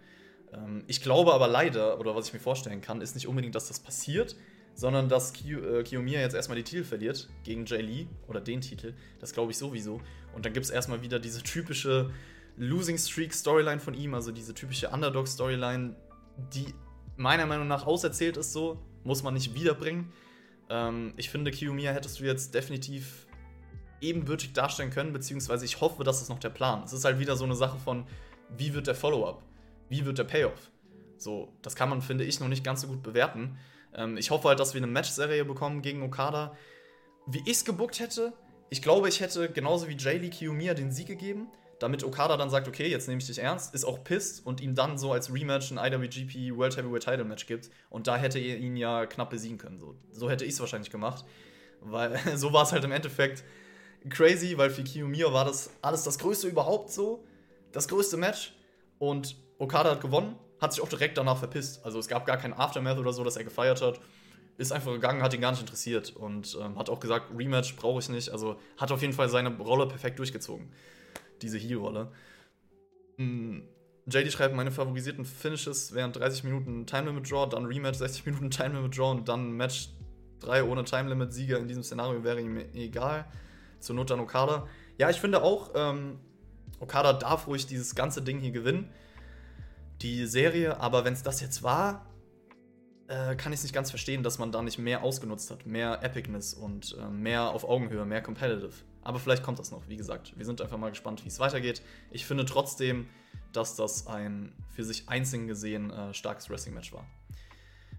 [0.54, 3.70] Ähm, ich glaube aber leider, oder was ich mir vorstellen kann, ist nicht unbedingt, dass
[3.70, 4.36] das passiert,
[4.76, 8.94] sondern dass äh, Kiyomiya jetzt erstmal die Titel verliert gegen Jay Lee oder den Titel.
[9.20, 10.02] Das glaube ich sowieso.
[10.34, 12.12] Und dann gibt es erstmal wieder diese typische
[12.62, 15.96] Losing Streak Storyline von ihm, also diese typische Underdog Storyline,
[16.54, 16.76] die
[17.18, 20.14] meiner Meinung nach auserzählt ist so, muss man nicht wiederbringen.
[20.70, 23.26] Ähm, ich finde, Kiyomiya hättest du jetzt definitiv
[24.00, 26.84] ebenbürtig darstellen können, beziehungsweise ich hoffe, das ist noch der Plan.
[26.84, 28.06] Es ist halt wieder so eine Sache von,
[28.56, 29.42] wie wird der Follow-up?
[29.90, 30.70] Wie wird der Payoff?
[31.18, 33.58] So, das kann man, finde ich, noch nicht ganz so gut bewerten.
[33.96, 36.56] Ähm, ich hoffe halt, dass wir eine Match-Serie bekommen gegen Okada.
[37.26, 38.34] Wie ich es gebuckt hätte,
[38.70, 41.48] ich glaube, ich hätte genauso wie Jay Lee Kiyomiya den Sieg gegeben,
[41.82, 44.76] damit Okada dann sagt, okay, jetzt nehme ich dich ernst, ist auch pisst und ihm
[44.76, 47.72] dann so als Rematch ein IWGP World Heavyweight Title Match gibt.
[47.90, 49.80] Und da hätte er ihn ja knapp besiegen können.
[49.80, 51.26] So, so hätte ich es wahrscheinlich gemacht.
[51.82, 53.44] Weil so war es halt im Endeffekt
[54.10, 57.26] crazy, weil für Kiyomiya war das alles das Größte überhaupt so.
[57.72, 58.54] Das größte Match.
[59.00, 61.84] Und Okada hat gewonnen, hat sich auch direkt danach verpisst.
[61.84, 64.00] Also es gab gar kein Aftermath oder so, dass er gefeiert hat.
[64.60, 68.02] Ist einfach gegangen, hat ihn gar nicht interessiert und ähm, hat auch gesagt, Rematch brauche
[68.02, 68.30] ich nicht.
[68.30, 70.72] Also hat auf jeden Fall seine Rolle perfekt durchgezogen.
[71.42, 72.12] Diese Heel-Rolle.
[73.18, 73.64] Mhm.
[74.08, 78.50] JD schreibt, meine favorisierten Finishes wären 30 Minuten Time Limit Draw, dann Rematch 60 Minuten
[78.50, 79.90] Time Limit Draw und dann Match
[80.40, 83.26] 3 ohne Time Limit Sieger in diesem Szenario wäre ihm egal.
[83.80, 84.68] Zur Not dann Okada.
[84.98, 86.20] Ja, ich finde auch, ähm,
[86.80, 88.90] Okada darf ruhig dieses ganze Ding hier gewinnen.
[90.02, 92.08] Die Serie, aber wenn es das jetzt war,
[93.08, 95.66] äh, kann ich es nicht ganz verstehen, dass man da nicht mehr ausgenutzt hat.
[95.66, 98.74] Mehr Epicness und äh, mehr auf Augenhöhe, mehr Competitive.
[99.04, 100.34] Aber vielleicht kommt das noch, wie gesagt.
[100.38, 101.82] Wir sind einfach mal gespannt, wie es weitergeht.
[102.12, 103.08] Ich finde trotzdem,
[103.52, 107.06] dass das ein für sich einzeln gesehen äh, starkes Wrestling-Match war.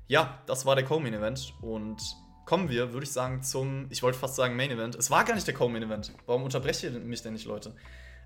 [0.08, 2.00] Ja, das war der Co-Main-Event und
[2.44, 4.94] kommen wir, würde ich sagen, zum, ich wollte fast sagen Main Event.
[4.94, 6.12] Es war gar nicht der Co-Main Event.
[6.26, 7.74] Warum unterbreche ich mich denn nicht, Leute?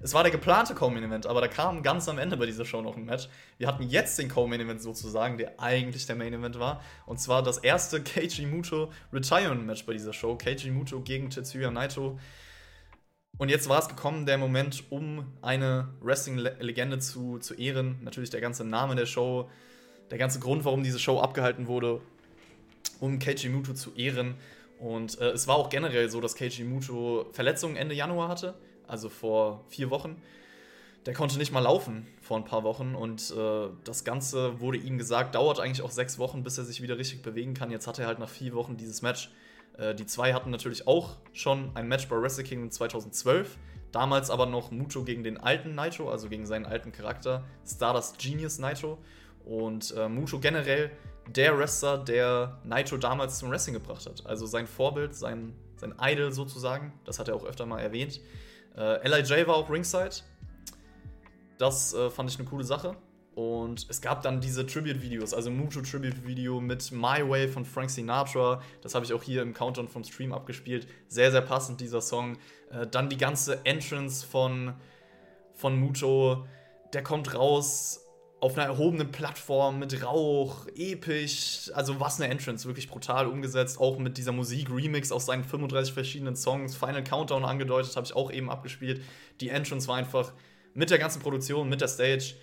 [0.01, 2.83] Es war der geplante Co-Main Event, aber da kam ganz am Ende bei dieser Show
[2.83, 3.29] noch ein Match.
[3.57, 6.83] Wir hatten jetzt den Co-Main Event sozusagen, der eigentlich der Main Event war.
[7.07, 10.37] Und zwar das erste Keiji Muto Retirement Match bei dieser Show.
[10.37, 12.18] Keiji Muto gegen Tetsuya Naito.
[13.39, 17.99] Und jetzt war es gekommen, der Moment, um eine Wrestling-Legende zu, zu ehren.
[18.03, 19.51] Natürlich der ganze Name der Show,
[20.11, 22.01] der ganze Grund, warum diese Show abgehalten wurde
[23.01, 24.34] um Keiji Muto zu ehren.
[24.78, 28.55] Und äh, es war auch generell so, dass Keiji Muto Verletzungen Ende Januar hatte,
[28.87, 30.20] also vor vier Wochen.
[31.07, 34.99] Der konnte nicht mal laufen vor ein paar Wochen und äh, das Ganze wurde ihm
[34.99, 37.70] gesagt, dauert eigentlich auch sechs Wochen, bis er sich wieder richtig bewegen kann.
[37.70, 39.30] Jetzt hat er halt nach vier Wochen dieses Match.
[39.79, 43.57] Äh, die zwei hatten natürlich auch schon ein Match bei Wrestle Kingdom 2012.
[43.93, 48.59] Damals aber noch Muto gegen den alten Naito, also gegen seinen alten Charakter, Stardust Genius
[48.59, 48.99] Naito.
[49.45, 50.91] Und äh, Muto generell
[51.29, 54.27] der Wrestler, der Naito damals zum Wrestling gebracht hat.
[54.27, 56.93] Also sein Vorbild, sein, sein Idol sozusagen.
[57.05, 58.20] Das hat er auch öfter mal erwähnt.
[58.77, 60.16] Äh, LIJ war auch Ringside.
[61.59, 62.97] Das äh, fand ich eine coole Sache.
[63.37, 68.62] Und es gab dann diese Tribute-Videos, also Mucho Tribute-Video mit My Way von Frank Sinatra.
[68.80, 70.89] Das habe ich auch hier im Countdown vom Stream abgespielt.
[71.09, 72.39] Sehr, sehr passend, dieser Song.
[72.70, 74.72] Äh, dann die ganze Entrance von,
[75.53, 76.47] von Mucho.
[76.95, 78.01] Der kommt raus
[78.41, 81.70] auf einer erhobenen Plattform mit Rauch, episch.
[81.74, 83.78] Also was eine Entrance, wirklich brutal umgesetzt.
[83.78, 86.74] Auch mit dieser Musik-Remix aus seinen 35 verschiedenen Songs.
[86.74, 89.03] Final Countdown angedeutet, habe ich auch eben abgespielt.
[89.43, 90.32] Die Entrance war einfach
[90.72, 92.37] mit der ganzen Produktion, mit der Stage.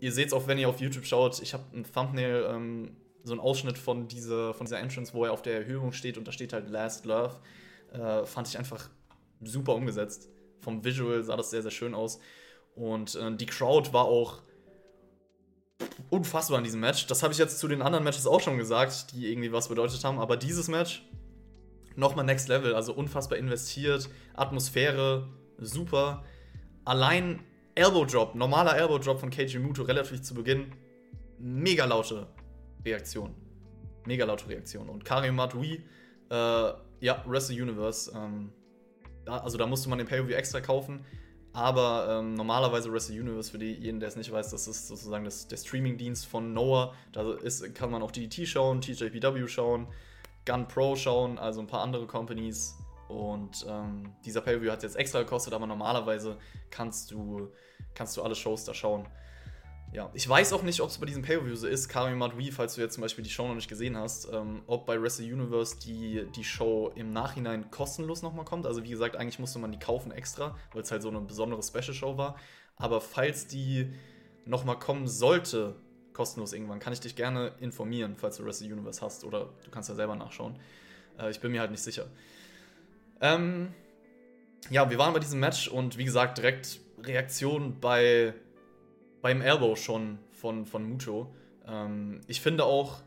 [0.00, 1.40] Ihr seht es auch, wenn ihr auf YouTube schaut.
[1.42, 5.32] Ich habe ein Thumbnail, ähm, so einen Ausschnitt von dieser, von dieser Entrance, wo er
[5.32, 7.36] auf der Erhöhung steht und da steht halt Last Love.
[7.92, 8.88] Äh, fand ich einfach
[9.42, 10.28] super umgesetzt.
[10.60, 12.18] Vom Visual sah das sehr, sehr schön aus.
[12.74, 14.42] Und äh, die Crowd war auch
[16.08, 17.06] unfassbar in diesem Match.
[17.06, 20.02] Das habe ich jetzt zu den anderen Matches auch schon gesagt, die irgendwie was bedeutet
[20.04, 20.18] haben.
[20.18, 21.04] Aber dieses Match
[21.96, 22.74] nochmal Next Level.
[22.74, 25.28] Also unfassbar investiert, Atmosphäre
[25.58, 26.24] super.
[26.84, 27.40] Allein
[27.74, 30.72] Elbow Drop, normaler Elbow Drop von Keiji Muto relativ zu Beginn.
[31.38, 32.26] Mega laute
[32.84, 33.34] Reaktion.
[34.06, 34.88] Mega laute Reaktion.
[34.88, 35.84] Und Karim Matui,
[36.30, 36.34] äh,
[37.00, 38.12] ja, Wrestle Universe.
[38.14, 38.52] Ähm,
[39.24, 41.04] da, also da musste man den Pay-Per-View extra kaufen.
[41.52, 45.48] Aber ähm, normalerweise Wrestle Universe, für jeden, der es nicht weiß, das ist sozusagen das,
[45.48, 46.94] der Streaming-Dienst von Noah.
[47.12, 49.88] Da ist, kann man auch DDT schauen, TJPW schauen,
[50.46, 52.76] Gun Pro schauen, also ein paar andere Companies.
[53.10, 56.38] Und ähm, dieser Pay-Per-View hat jetzt extra gekostet, aber normalerweise
[56.70, 57.50] kannst du,
[57.92, 59.06] kannst du alle Shows da schauen.
[59.92, 62.76] Ja, ich weiß auch nicht, ob es bei diesem Pay-Per-View so ist, Karim Madoui, falls
[62.76, 65.76] du jetzt zum Beispiel die Show noch nicht gesehen hast, ähm, ob bei Wrestle Universe
[65.80, 68.66] die, die Show im Nachhinein kostenlos nochmal kommt.
[68.66, 71.60] Also wie gesagt, eigentlich musste man die kaufen extra, weil es halt so eine besondere
[71.64, 72.36] Special-Show war.
[72.76, 73.92] Aber falls die
[74.44, 75.74] nochmal kommen sollte,
[76.12, 79.88] kostenlos irgendwann, kann ich dich gerne informieren, falls du Wrestle Universe hast oder du kannst
[79.88, 80.60] ja selber nachschauen.
[81.18, 82.06] Äh, ich bin mir halt nicht sicher.
[83.20, 83.74] Ähm,
[84.70, 88.34] ja, wir waren bei diesem Match und wie gesagt, direkt Reaktion bei,
[89.22, 91.34] beim Elbow schon von, von Mucho.
[91.66, 93.02] Ähm, ich finde auch,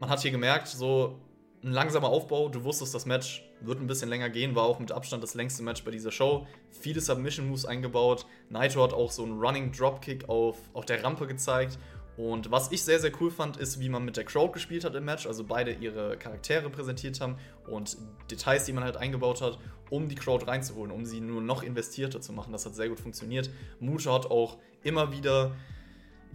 [0.00, 1.20] man hat hier gemerkt, so
[1.64, 2.48] ein langsamer Aufbau.
[2.48, 5.62] Du wusstest, das Match wird ein bisschen länger gehen, war auch mit Abstand das längste
[5.62, 6.46] Match bei dieser Show.
[6.70, 8.26] Viele Submission Moves eingebaut.
[8.50, 11.78] Nitro hat auch so einen Running Dropkick auf, auf der Rampe gezeigt.
[12.16, 14.94] Und was ich sehr, sehr cool fand, ist, wie man mit der Crowd gespielt hat
[14.94, 15.26] im Match.
[15.26, 17.36] Also beide ihre Charaktere präsentiert haben
[17.66, 17.96] und
[18.30, 19.58] Details, die man halt eingebaut hat,
[19.88, 22.52] um die Crowd reinzuholen, um sie nur noch investierter zu machen.
[22.52, 23.50] Das hat sehr gut funktioniert.
[23.80, 25.52] Mucho hat auch immer wieder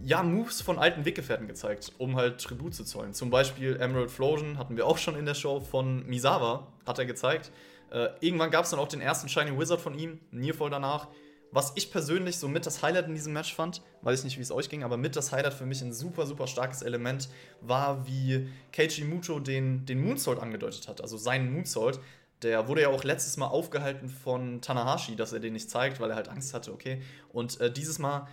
[0.04, 3.14] ja, Moves von alten Weggefährten gezeigt, um halt Tribut zu zollen.
[3.14, 7.06] Zum Beispiel Emerald Flosion hatten wir auch schon in der Show von Misawa, hat er
[7.06, 7.52] gezeigt.
[7.92, 11.08] Äh, irgendwann gab es dann auch den ersten Shining Wizard von ihm, Nearfall danach.
[11.52, 14.42] Was ich persönlich so mit das Highlight in diesem Match fand, weiß ich nicht, wie
[14.42, 17.30] es euch ging, aber mit das Highlight für mich ein super, super starkes Element
[17.62, 22.00] war, wie Keiji Muto den, den Moonsault angedeutet hat, also seinen Moonsault.
[22.44, 26.12] Der wurde ja auch letztes Mal aufgehalten von Tanahashi, dass er den nicht zeigt, weil
[26.12, 27.02] er halt Angst hatte, okay.
[27.30, 28.28] Und äh, dieses Mal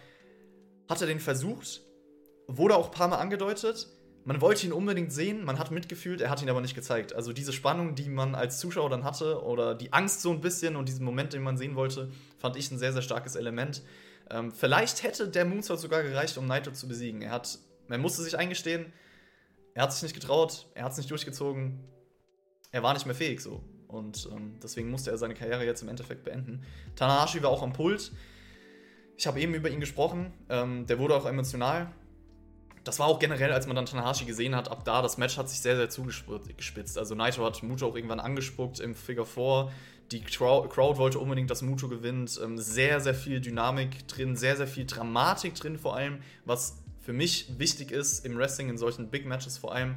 [0.88, 1.80] hat er den versucht,
[2.46, 3.88] wurde auch ein paar Mal angedeutet.
[4.26, 7.14] Man wollte ihn unbedingt sehen, man hat mitgefühlt, er hat ihn aber nicht gezeigt.
[7.14, 10.76] Also diese Spannung, die man als Zuschauer dann hatte, oder die Angst so ein bisschen
[10.76, 12.10] und diesen Moment, den man sehen wollte,
[12.44, 13.80] fand ich ein sehr, sehr starkes Element.
[14.30, 17.22] Ähm, vielleicht hätte der Moonsault sogar gereicht, um Naito zu besiegen.
[17.22, 18.92] Er, hat, er musste sich eingestehen,
[19.72, 21.80] er hat sich nicht getraut, er hat es nicht durchgezogen,
[22.70, 23.62] er war nicht mehr fähig so.
[23.88, 26.66] Und ähm, deswegen musste er seine Karriere jetzt im Endeffekt beenden.
[26.96, 28.12] Tanahashi war auch am Pult.
[29.16, 30.34] Ich habe eben über ihn gesprochen.
[30.50, 31.94] Ähm, der wurde auch emotional.
[32.82, 35.48] Das war auch generell, als man dann Tanahashi gesehen hat, ab da, das Match hat
[35.48, 36.98] sich sehr, sehr zugespitzt.
[36.98, 39.70] Also Naito hat Muto auch irgendwann angespuckt im Figure 4.
[40.14, 42.38] Die Crowd wollte unbedingt, dass Muto gewinnt.
[42.40, 47.12] Ähm, sehr, sehr viel Dynamik drin, sehr, sehr viel Dramatik drin vor allem, was für
[47.12, 49.96] mich wichtig ist im Wrestling, in solchen Big Matches vor allem.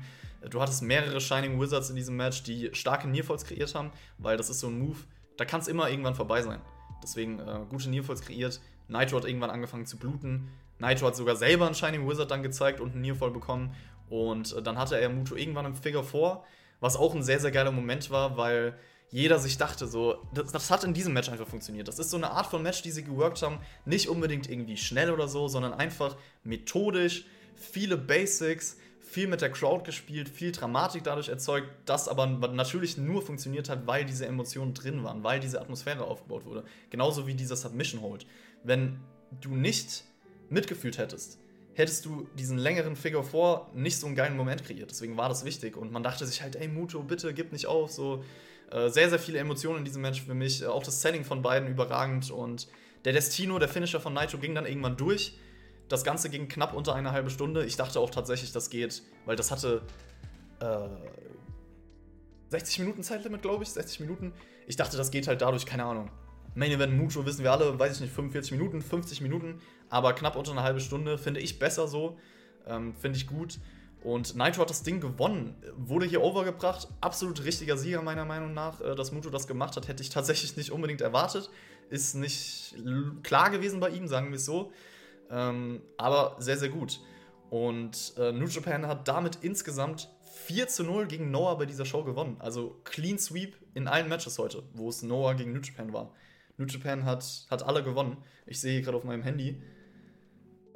[0.50, 4.50] Du hattest mehrere Shining Wizards in diesem Match, die starke Nearfalls kreiert haben, weil das
[4.50, 4.98] ist so ein Move,
[5.38, 6.62] da kann es immer irgendwann vorbei sein.
[7.04, 10.50] Deswegen äh, gute Nearfalls kreiert, Nitro hat irgendwann angefangen zu bluten.
[10.80, 13.76] Nitro hat sogar selber einen Shining Wizard dann gezeigt und einen Nearfall bekommen.
[14.10, 16.42] Und äh, dann hatte er Muto irgendwann im Figure 4,
[16.80, 18.80] was auch ein sehr, sehr geiler Moment war, weil
[19.10, 21.88] jeder sich dachte, so, das, das, hat in diesem Match einfach funktioniert.
[21.88, 23.60] Das ist so eine Art von Match, die sie geworkt haben.
[23.86, 29.86] Nicht unbedingt irgendwie schnell oder so, sondern einfach methodisch, viele Basics, viel mit der Crowd
[29.86, 35.04] gespielt, viel Dramatik dadurch erzeugt, das aber natürlich nur funktioniert hat, weil diese Emotionen drin
[35.04, 36.66] waren, weil diese Atmosphäre aufgebaut wurde.
[36.90, 38.26] Genauso wie dieser Submission Hold
[38.64, 39.00] wenn
[39.42, 40.04] du nicht
[40.50, 41.40] mitgefühlt hättest,
[41.74, 44.90] hättest du diesen längeren Figure 4 nicht so einen geilen Moment kreiert.
[44.90, 45.78] Deswegen war das wichtig.
[45.78, 47.92] Und man dachte sich halt, ey Muto, bitte gib nicht auf.
[47.92, 48.24] So
[48.90, 50.62] sehr, sehr viele Emotionen in diesem Match für mich.
[50.62, 52.32] Äh, auch das Setting von beiden überragend.
[52.32, 52.68] Und
[53.06, 55.38] der Destino, der Finisher von Naito, ging dann irgendwann durch.
[55.88, 57.66] Das Ganze ging knapp unter eine halbe Stunde.
[57.66, 59.84] Ich dachte auch tatsächlich, das geht, weil das hatte
[60.60, 60.90] äh,
[62.50, 63.70] 60 Minuten Zeitlimit, glaube ich.
[63.70, 64.34] 60 Minuten.
[64.68, 66.12] Ich dachte, das geht halt dadurch, keine Ahnung,
[66.58, 70.36] Main Event Mucho wissen wir alle, weiß ich nicht, 45 Minuten, 50 Minuten, aber knapp
[70.36, 72.18] unter eine halbe Stunde finde ich besser so,
[72.66, 73.60] ähm, finde ich gut.
[74.08, 76.88] Und Nitro hat das Ding gewonnen, wurde hier overgebracht.
[77.02, 78.80] Absolut richtiger Sieger meiner Meinung nach.
[78.80, 81.50] Äh, dass Muto das gemacht hat, hätte ich tatsächlich nicht unbedingt erwartet.
[81.90, 82.74] Ist nicht
[83.22, 84.72] klar gewesen bei ihm, sagen wir es so.
[85.30, 87.02] Ähm, aber sehr, sehr gut.
[87.50, 90.08] Und äh, New Japan hat damit insgesamt
[90.46, 92.38] 4 zu 0 gegen Noah bei dieser Show gewonnen.
[92.40, 96.14] Also Clean Sweep in allen Matches heute, wo es Noah gegen New Japan war.
[96.56, 98.16] New Japan hat, hat alle gewonnen.
[98.46, 99.62] Ich sehe gerade auf meinem Handy.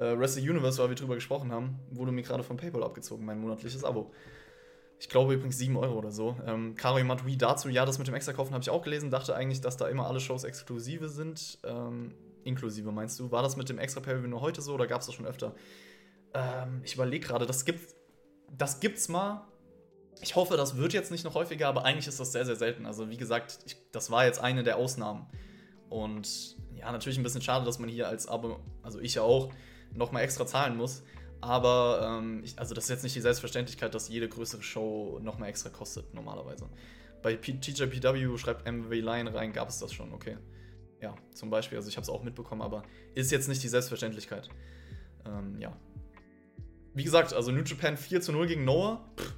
[0.02, 3.40] Äh, Wrestle Universe, weil wir drüber gesprochen haben, wurde mir gerade von PayPal abgezogen, mein
[3.40, 4.12] monatliches Abo.
[4.98, 6.36] Ich glaube übrigens 7 Euro oder so.
[6.46, 9.10] Ähm, Kari Matui dazu, ja, das mit dem Extra-Kaufen habe ich auch gelesen.
[9.10, 11.58] Dachte eigentlich, dass da immer alle Shows exklusive sind.
[11.64, 13.30] Ähm, inklusive meinst du?
[13.30, 15.54] War das mit dem extra pay nur heute so oder gab es das schon öfter?
[16.34, 17.94] Ähm, ich überlege gerade, das gibt
[18.56, 19.46] das gibt's mal.
[20.20, 22.86] Ich hoffe, das wird jetzt nicht noch häufiger, aber eigentlich ist das sehr, sehr selten.
[22.86, 25.26] Also, wie gesagt, ich, das war jetzt eine der Ausnahmen.
[25.88, 29.50] Und ja, natürlich ein bisschen schade, dass man hier als Abo, also ich ja auch,
[29.94, 31.02] nochmal extra zahlen muss.
[31.40, 35.48] Aber ähm, ich, also das ist jetzt nicht die Selbstverständlichkeit, dass jede größere Show nochmal
[35.48, 36.68] extra kostet, normalerweise.
[37.20, 40.38] Bei TJPW schreibt MW Lion rein, gab es das schon, okay.
[41.00, 42.84] Ja, zum Beispiel, also ich habe es auch mitbekommen, aber
[43.14, 44.48] ist jetzt nicht die Selbstverständlichkeit.
[45.26, 45.76] Ähm, ja.
[46.94, 49.34] Wie gesagt, also New Japan 4 zu 0 gegen Noah, Pff,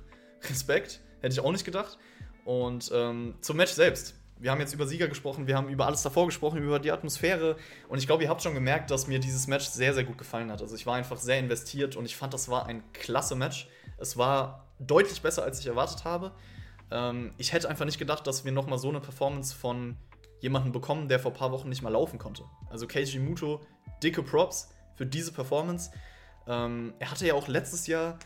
[0.50, 1.98] Respekt, hätte ich auch nicht gedacht.
[2.44, 6.02] Und ähm, zum Match selbst wir haben jetzt über Sieger gesprochen, wir haben über alles
[6.02, 7.56] davor gesprochen, über die Atmosphäre.
[7.88, 10.50] Und ich glaube, ihr habt schon gemerkt, dass mir dieses Match sehr, sehr gut gefallen
[10.50, 10.60] hat.
[10.60, 13.68] Also ich war einfach sehr investiert und ich fand, das war ein klasse Match.
[13.96, 16.32] Es war deutlich besser, als ich erwartet habe.
[16.90, 19.96] Ähm, ich hätte einfach nicht gedacht, dass wir nochmal so eine Performance von
[20.40, 22.44] jemandem bekommen, der vor ein paar Wochen nicht mal laufen konnte.
[22.68, 23.60] Also Keiji Muto,
[24.02, 25.90] dicke Props für diese Performance.
[26.46, 28.18] Ähm, er hatte ja auch letztes Jahr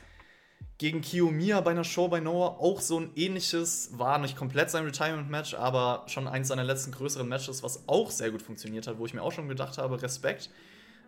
[0.79, 4.85] gegen Kiyomiya bei einer Show bei Noah auch so ein ähnliches, war nicht komplett sein
[4.85, 9.07] Retirement-Match, aber schon eins seiner letzten größeren Matches, was auch sehr gut funktioniert hat, wo
[9.07, 10.51] ich mir auch schon gedacht habe, Respekt.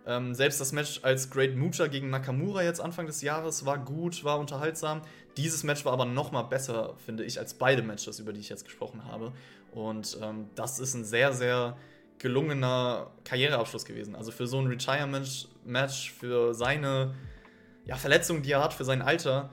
[0.06, 4.24] Ähm, selbst das Match als Great Mucha gegen Nakamura jetzt Anfang des Jahres war gut,
[4.24, 5.02] war unterhaltsam.
[5.36, 8.48] Dieses Match war aber noch mal besser, finde ich, als beide Matches, über die ich
[8.48, 9.32] jetzt gesprochen habe.
[9.72, 11.76] Und ähm, das ist ein sehr, sehr
[12.18, 14.16] gelungener Karriereabschluss gewesen.
[14.16, 17.14] Also für so ein Retirement-Match, für seine
[17.84, 19.50] ja, Verletzung, die er hat, für sein Alter,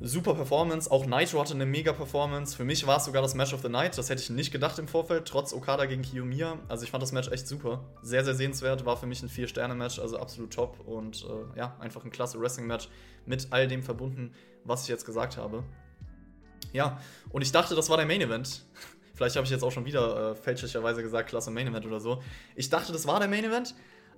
[0.00, 0.90] super Performance.
[0.90, 2.56] Auch Nitro hatte eine mega Performance.
[2.56, 3.96] Für mich war es sogar das Match of the Night.
[3.98, 6.58] Das hätte ich nicht gedacht im Vorfeld, trotz Okada gegen Kiyomiya.
[6.68, 7.84] Also ich fand das Match echt super.
[8.02, 8.86] Sehr, sehr sehenswert.
[8.86, 10.80] War für mich ein Vier-Sterne-Match, also absolut top.
[10.86, 12.88] Und äh, ja, einfach ein klasse Wrestling-Match
[13.26, 14.32] mit all dem verbunden,
[14.64, 15.64] was ich jetzt gesagt habe.
[16.72, 17.00] Ja,
[17.30, 18.64] und ich dachte, das war der Main-Event.
[19.14, 22.22] Vielleicht habe ich jetzt auch schon wieder äh, fälschlicherweise gesagt, klasse Main-Event oder so.
[22.56, 23.74] Ich dachte, das war der Main-Event.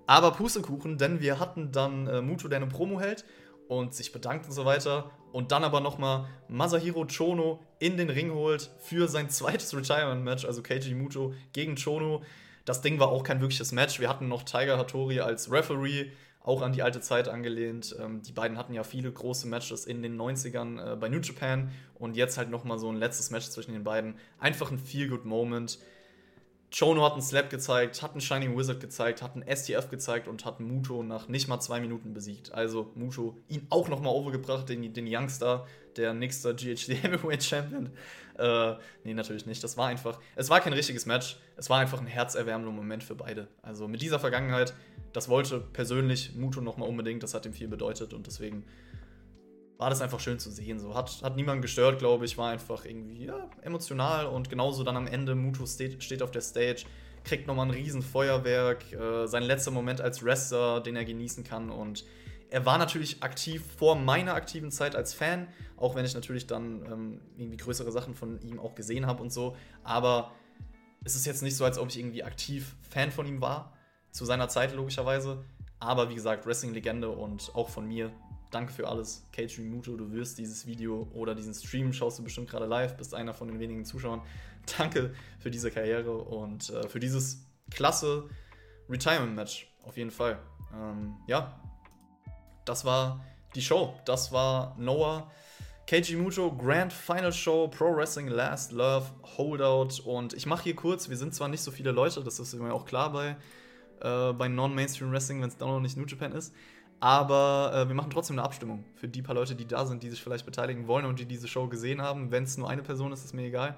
[0.07, 3.25] Aber Pustekuchen, denn wir hatten dann äh, Muto, der eine Promo hält
[3.69, 5.11] und sich bedankt und so weiter.
[5.33, 10.63] Und dann aber nochmal Masahiro Chono in den Ring holt für sein zweites Retirement-Match, also
[10.63, 12.23] Keiji Muto gegen Chono.
[12.65, 13.99] Das Ding war auch kein wirkliches Match.
[13.99, 16.11] Wir hatten noch Tiger Hattori als Referee,
[16.45, 17.97] auch an die alte Zeit angelehnt.
[17.99, 21.71] Ähm, die beiden hatten ja viele große Matches in den 90ern äh, bei New Japan
[21.95, 24.17] und jetzt halt nochmal so ein letztes Match zwischen den beiden.
[24.39, 25.79] Einfach ein Feel-Good-Moment.
[26.77, 30.45] Chono hat einen Slap gezeigt, hat einen Shining Wizard gezeigt, hat einen STF gezeigt und
[30.47, 32.53] hat Muto nach nicht mal zwei Minuten besiegt.
[32.53, 35.67] Also Muto ihn auch nochmal overgebracht, den, den Youngster,
[35.97, 37.91] der nächste GHD Heavyweight Champion.
[38.39, 39.63] Äh, nee, natürlich nicht.
[39.63, 41.37] Das war einfach, es war kein richtiges Match.
[41.57, 43.49] Es war einfach ein herzerwärmender Moment für beide.
[43.61, 44.73] Also mit dieser Vergangenheit,
[45.13, 48.65] das wollte persönlich Muto nochmal unbedingt, das hat ihm viel bedeutet und deswegen
[49.83, 50.79] war das einfach schön zu sehen.
[50.79, 54.97] So hat, hat niemand gestört, glaube ich, war einfach irgendwie ja, emotional und genauso dann
[54.97, 56.85] am Ende Muto steht, steht auf der Stage,
[57.25, 61.71] kriegt nochmal ein riesen Feuerwerk, äh, sein letzter Moment als Wrestler, den er genießen kann
[61.71, 62.05] und
[62.49, 66.87] er war natürlich aktiv vor meiner aktiven Zeit als Fan, auch wenn ich natürlich dann
[66.87, 70.31] ähm, irgendwie größere Sachen von ihm auch gesehen habe und so, aber
[71.03, 73.73] es ist jetzt nicht so, als ob ich irgendwie aktiv Fan von ihm war,
[74.13, 75.45] zu seiner Zeit logischerweise,
[75.81, 78.13] aber wie gesagt, Wrestling-Legende und auch von mir
[78.53, 79.97] Danke für alles, Keiji Muto.
[79.97, 83.49] Du wirst dieses Video oder diesen Stream schaust du bestimmt gerade live, bist einer von
[83.49, 84.21] den wenigen Zuschauern.
[84.79, 88.29] Danke für diese Karriere und äh, für dieses klasse
[88.91, 89.73] Retirement-Match.
[89.85, 90.39] Auf jeden Fall.
[90.75, 91.59] Ähm, ja,
[92.67, 93.25] das war
[93.55, 93.95] die Show.
[94.05, 95.31] Das war Noah.
[95.87, 99.07] Keiji Muto, Grand Final Show, Pro Wrestling Last Love,
[99.39, 100.03] Holdout.
[100.05, 102.75] Und ich mache hier kurz, wir sind zwar nicht so viele Leute, das ist mir
[102.75, 103.37] auch klar bei,
[104.03, 106.55] äh, bei Non-Mainstream Wrestling, wenn es da noch nicht New Japan ist.
[107.03, 110.11] Aber äh, wir machen trotzdem eine Abstimmung für die paar Leute, die da sind, die
[110.11, 112.31] sich vielleicht beteiligen wollen und die diese Show gesehen haben.
[112.31, 113.75] Wenn es nur eine Person ist, ist mir egal.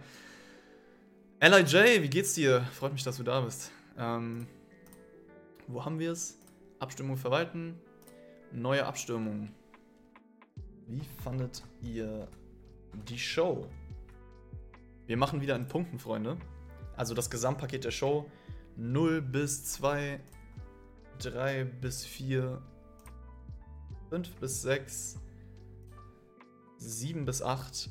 [1.41, 2.61] LIJ, wie geht's dir?
[2.75, 3.73] Freut mich, dass du da bist.
[3.97, 4.47] Ähm,
[5.69, 6.39] wo haben wir es?
[6.81, 7.81] Abstimmung verwalten.
[8.53, 9.49] Neue Abstimmung.
[10.87, 12.29] Wie fandet ihr
[13.09, 13.67] die Show?
[15.07, 16.37] Wir machen wieder in Punkten, Freunde.
[16.95, 18.31] Also das Gesamtpaket der Show
[18.77, 20.21] 0 bis 2,
[21.21, 22.61] 3 bis 4,
[24.15, 25.19] 5 bis 6,
[26.77, 27.91] 7 bis 8,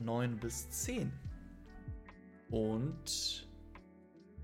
[0.00, 1.12] 9 bis 10.
[2.50, 3.46] Und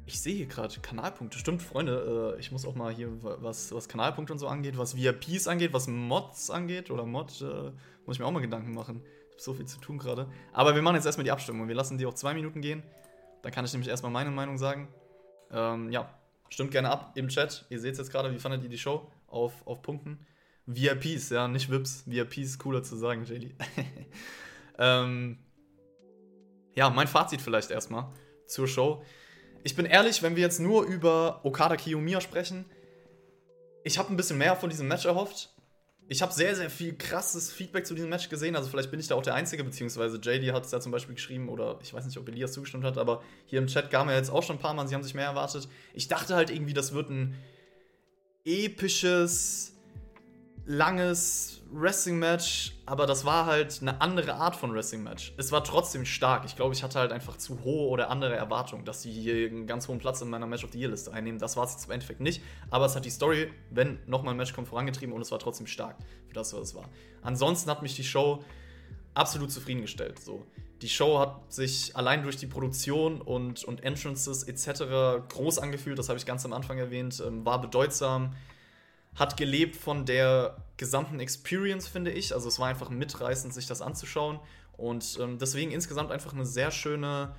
[0.06, 1.40] ich sehe hier gerade Kanalpunkte.
[1.40, 4.96] Stimmt, Freunde, äh, ich muss auch mal hier, was, was Kanalpunkte und so angeht, was
[4.96, 7.72] VIPs angeht, was Mods angeht oder Mod, äh,
[8.06, 9.02] muss ich mir auch mal Gedanken machen.
[9.02, 10.30] Ich habe so viel zu tun gerade.
[10.52, 11.66] Aber wir machen jetzt erstmal die Abstimmung.
[11.66, 12.84] Wir lassen die auf zwei Minuten gehen.
[13.42, 14.86] Dann kann ich nämlich erstmal meine Meinung sagen.
[15.50, 16.16] Ähm, ja,
[16.48, 17.66] stimmt gerne ab im Chat.
[17.70, 19.10] Ihr seht es jetzt gerade, wie fandet ihr die Show?
[19.28, 20.26] Auf, auf Punkten.
[20.66, 22.04] VIPs, ja, nicht VIPs.
[22.06, 23.54] VIPs cooler zu sagen, Jelly.
[24.78, 25.38] ähm,
[26.74, 28.12] ja, mein Fazit vielleicht erstmal
[28.46, 29.02] zur Show.
[29.64, 32.64] Ich bin ehrlich, wenn wir jetzt nur über Okada Kiyomiya sprechen,
[33.84, 35.54] ich habe ein bisschen mehr von diesem Match erhofft.
[36.10, 38.56] Ich habe sehr, sehr viel krasses Feedback zu diesem Match gesehen.
[38.56, 41.14] Also vielleicht bin ich da auch der Einzige, beziehungsweise JD hat es ja zum Beispiel
[41.14, 44.16] geschrieben oder ich weiß nicht, ob Elias zugestimmt hat, aber hier im Chat kam ja
[44.16, 45.68] jetzt auch schon ein paar Mal, sie haben sich mehr erwartet.
[45.92, 47.34] Ich dachte halt irgendwie, das wird ein
[48.48, 49.74] episches,
[50.64, 55.34] langes Wrestling-Match, aber das war halt eine andere Art von Wrestling-Match.
[55.36, 56.46] Es war trotzdem stark.
[56.46, 59.66] Ich glaube, ich hatte halt einfach zu hohe oder andere Erwartungen, dass sie hier einen
[59.66, 61.38] ganz hohen Platz in meiner Match of the Year-Liste einnehmen.
[61.38, 64.54] Das war es im Endeffekt nicht, aber es hat die Story, wenn nochmal ein Match
[64.54, 65.96] kommt, vorangetrieben und es war trotzdem stark
[66.26, 66.88] für das, was es war.
[67.20, 68.42] Ansonsten hat mich die Show
[69.12, 70.18] absolut zufriedengestellt.
[70.20, 70.46] So.
[70.82, 75.28] Die Show hat sich allein durch die Produktion und, und Entrances etc.
[75.28, 78.34] groß angefühlt, das habe ich ganz am Anfang erwähnt, ähm, war bedeutsam,
[79.16, 82.32] hat gelebt von der gesamten Experience, finde ich.
[82.32, 84.38] Also es war einfach mitreißend, sich das anzuschauen.
[84.76, 87.34] Und ähm, deswegen insgesamt einfach eine sehr schöne,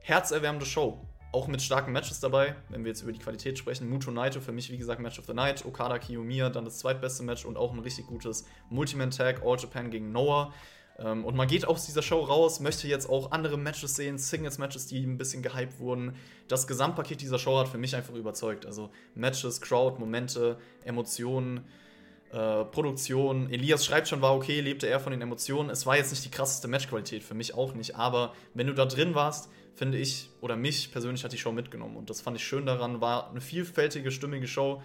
[0.00, 1.06] herzerwärmende Show.
[1.32, 3.88] auch mit starken Matches dabei, wenn wir jetzt über die Qualität sprechen.
[3.88, 5.64] Muto Naito für mich, wie gesagt, Match of the Night.
[5.64, 10.10] Okada Kiyomiya, dann das zweitbeste Match und auch ein richtig gutes Multiman-Tag, All Japan gegen
[10.10, 10.52] Noah.
[11.00, 14.86] Ähm, und man geht aus dieser Show raus, möchte jetzt auch andere Matches sehen, Singles-Matches,
[14.86, 16.14] die ein bisschen gehypt wurden.
[16.48, 18.66] Das Gesamtpaket dieser Show hat für mich einfach überzeugt.
[18.66, 21.64] Also Matches, Crowd, Momente, Emotionen.
[22.32, 23.50] Äh, Produktion.
[23.50, 25.68] Elias schreibt schon, war okay, lebte er von den Emotionen.
[25.68, 27.96] Es war jetzt nicht die krasseste Matchqualität, für mich auch nicht.
[27.96, 31.96] Aber wenn du da drin warst, finde ich, oder mich persönlich hat die Show mitgenommen.
[31.96, 33.00] Und das fand ich schön daran.
[33.00, 34.80] War eine vielfältige, stimmige Show.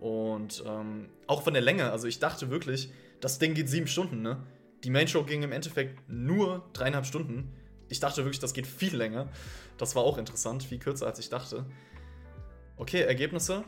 [0.00, 1.92] Und ähm, auch von der Länge.
[1.92, 2.90] Also ich dachte wirklich,
[3.20, 4.38] das Ding geht sieben Stunden, ne?
[4.84, 7.52] Die Main Show ging im Endeffekt nur dreieinhalb Stunden.
[7.88, 9.28] Ich dachte wirklich, das geht viel länger.
[9.76, 11.64] Das war auch interessant, viel kürzer als ich dachte.
[12.76, 13.64] Okay, Ergebnisse.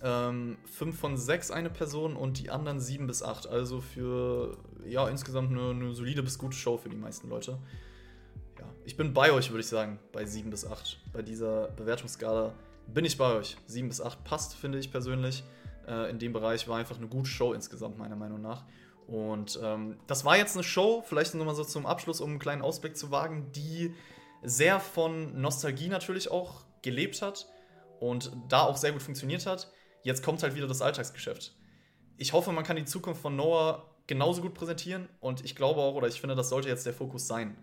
[0.00, 3.46] 5 ähm, von 6 eine Person und die anderen 7 bis 8.
[3.46, 7.58] Also für ja, insgesamt eine, eine, solide bis gute Show für die meisten Leute.
[8.58, 10.98] Ja, ich bin bei euch, würde ich sagen, bei 7 bis 8.
[11.12, 12.52] Bei dieser Bewertungsskala
[12.88, 13.56] bin ich bei euch.
[13.66, 15.44] 7 bis 8 passt, finde ich persönlich.
[15.86, 18.64] Äh, in dem Bereich war einfach eine gute Show insgesamt, meiner Meinung nach.
[19.06, 22.62] Und ähm, das war jetzt eine Show, vielleicht nochmal so zum Abschluss, um einen kleinen
[22.62, 23.94] Ausblick zu wagen, die
[24.42, 27.48] sehr von Nostalgie natürlich auch gelebt hat
[28.00, 29.72] und da auch sehr gut funktioniert hat
[30.02, 31.54] jetzt kommt halt wieder das Alltagsgeschäft.
[32.16, 35.94] Ich hoffe, man kann die Zukunft von Noah genauso gut präsentieren und ich glaube auch,
[35.94, 37.56] oder ich finde, das sollte jetzt der Fokus sein.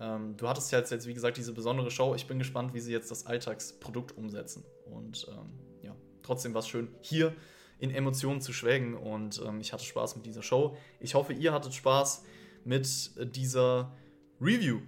[0.00, 2.14] Ähm, du hattest ja jetzt, wie gesagt, diese besondere Show.
[2.14, 4.64] Ich bin gespannt, wie sie jetzt das Alltagsprodukt umsetzen.
[4.86, 7.34] Und ähm, ja, trotzdem war es schön, hier
[7.82, 10.76] in Emotionen zu schwelgen und ähm, ich hatte Spaß mit dieser Show.
[11.00, 12.24] Ich hoffe, ihr hattet Spaß
[12.64, 13.92] mit dieser
[14.40, 14.82] Review.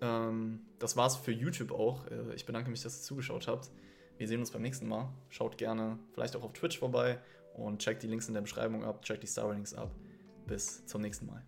[0.00, 2.08] Ähm, das war es für YouTube auch.
[2.08, 3.70] Äh, ich bedanke mich, dass ihr zugeschaut habt.
[4.16, 5.12] Wir sehen uns beim nächsten Mal.
[5.28, 7.20] Schaut gerne vielleicht auch auf Twitch vorbei
[7.54, 9.94] und checkt die Links in der Beschreibung ab, checkt die Star Ratings ab.
[10.48, 11.46] Bis zum nächsten Mal.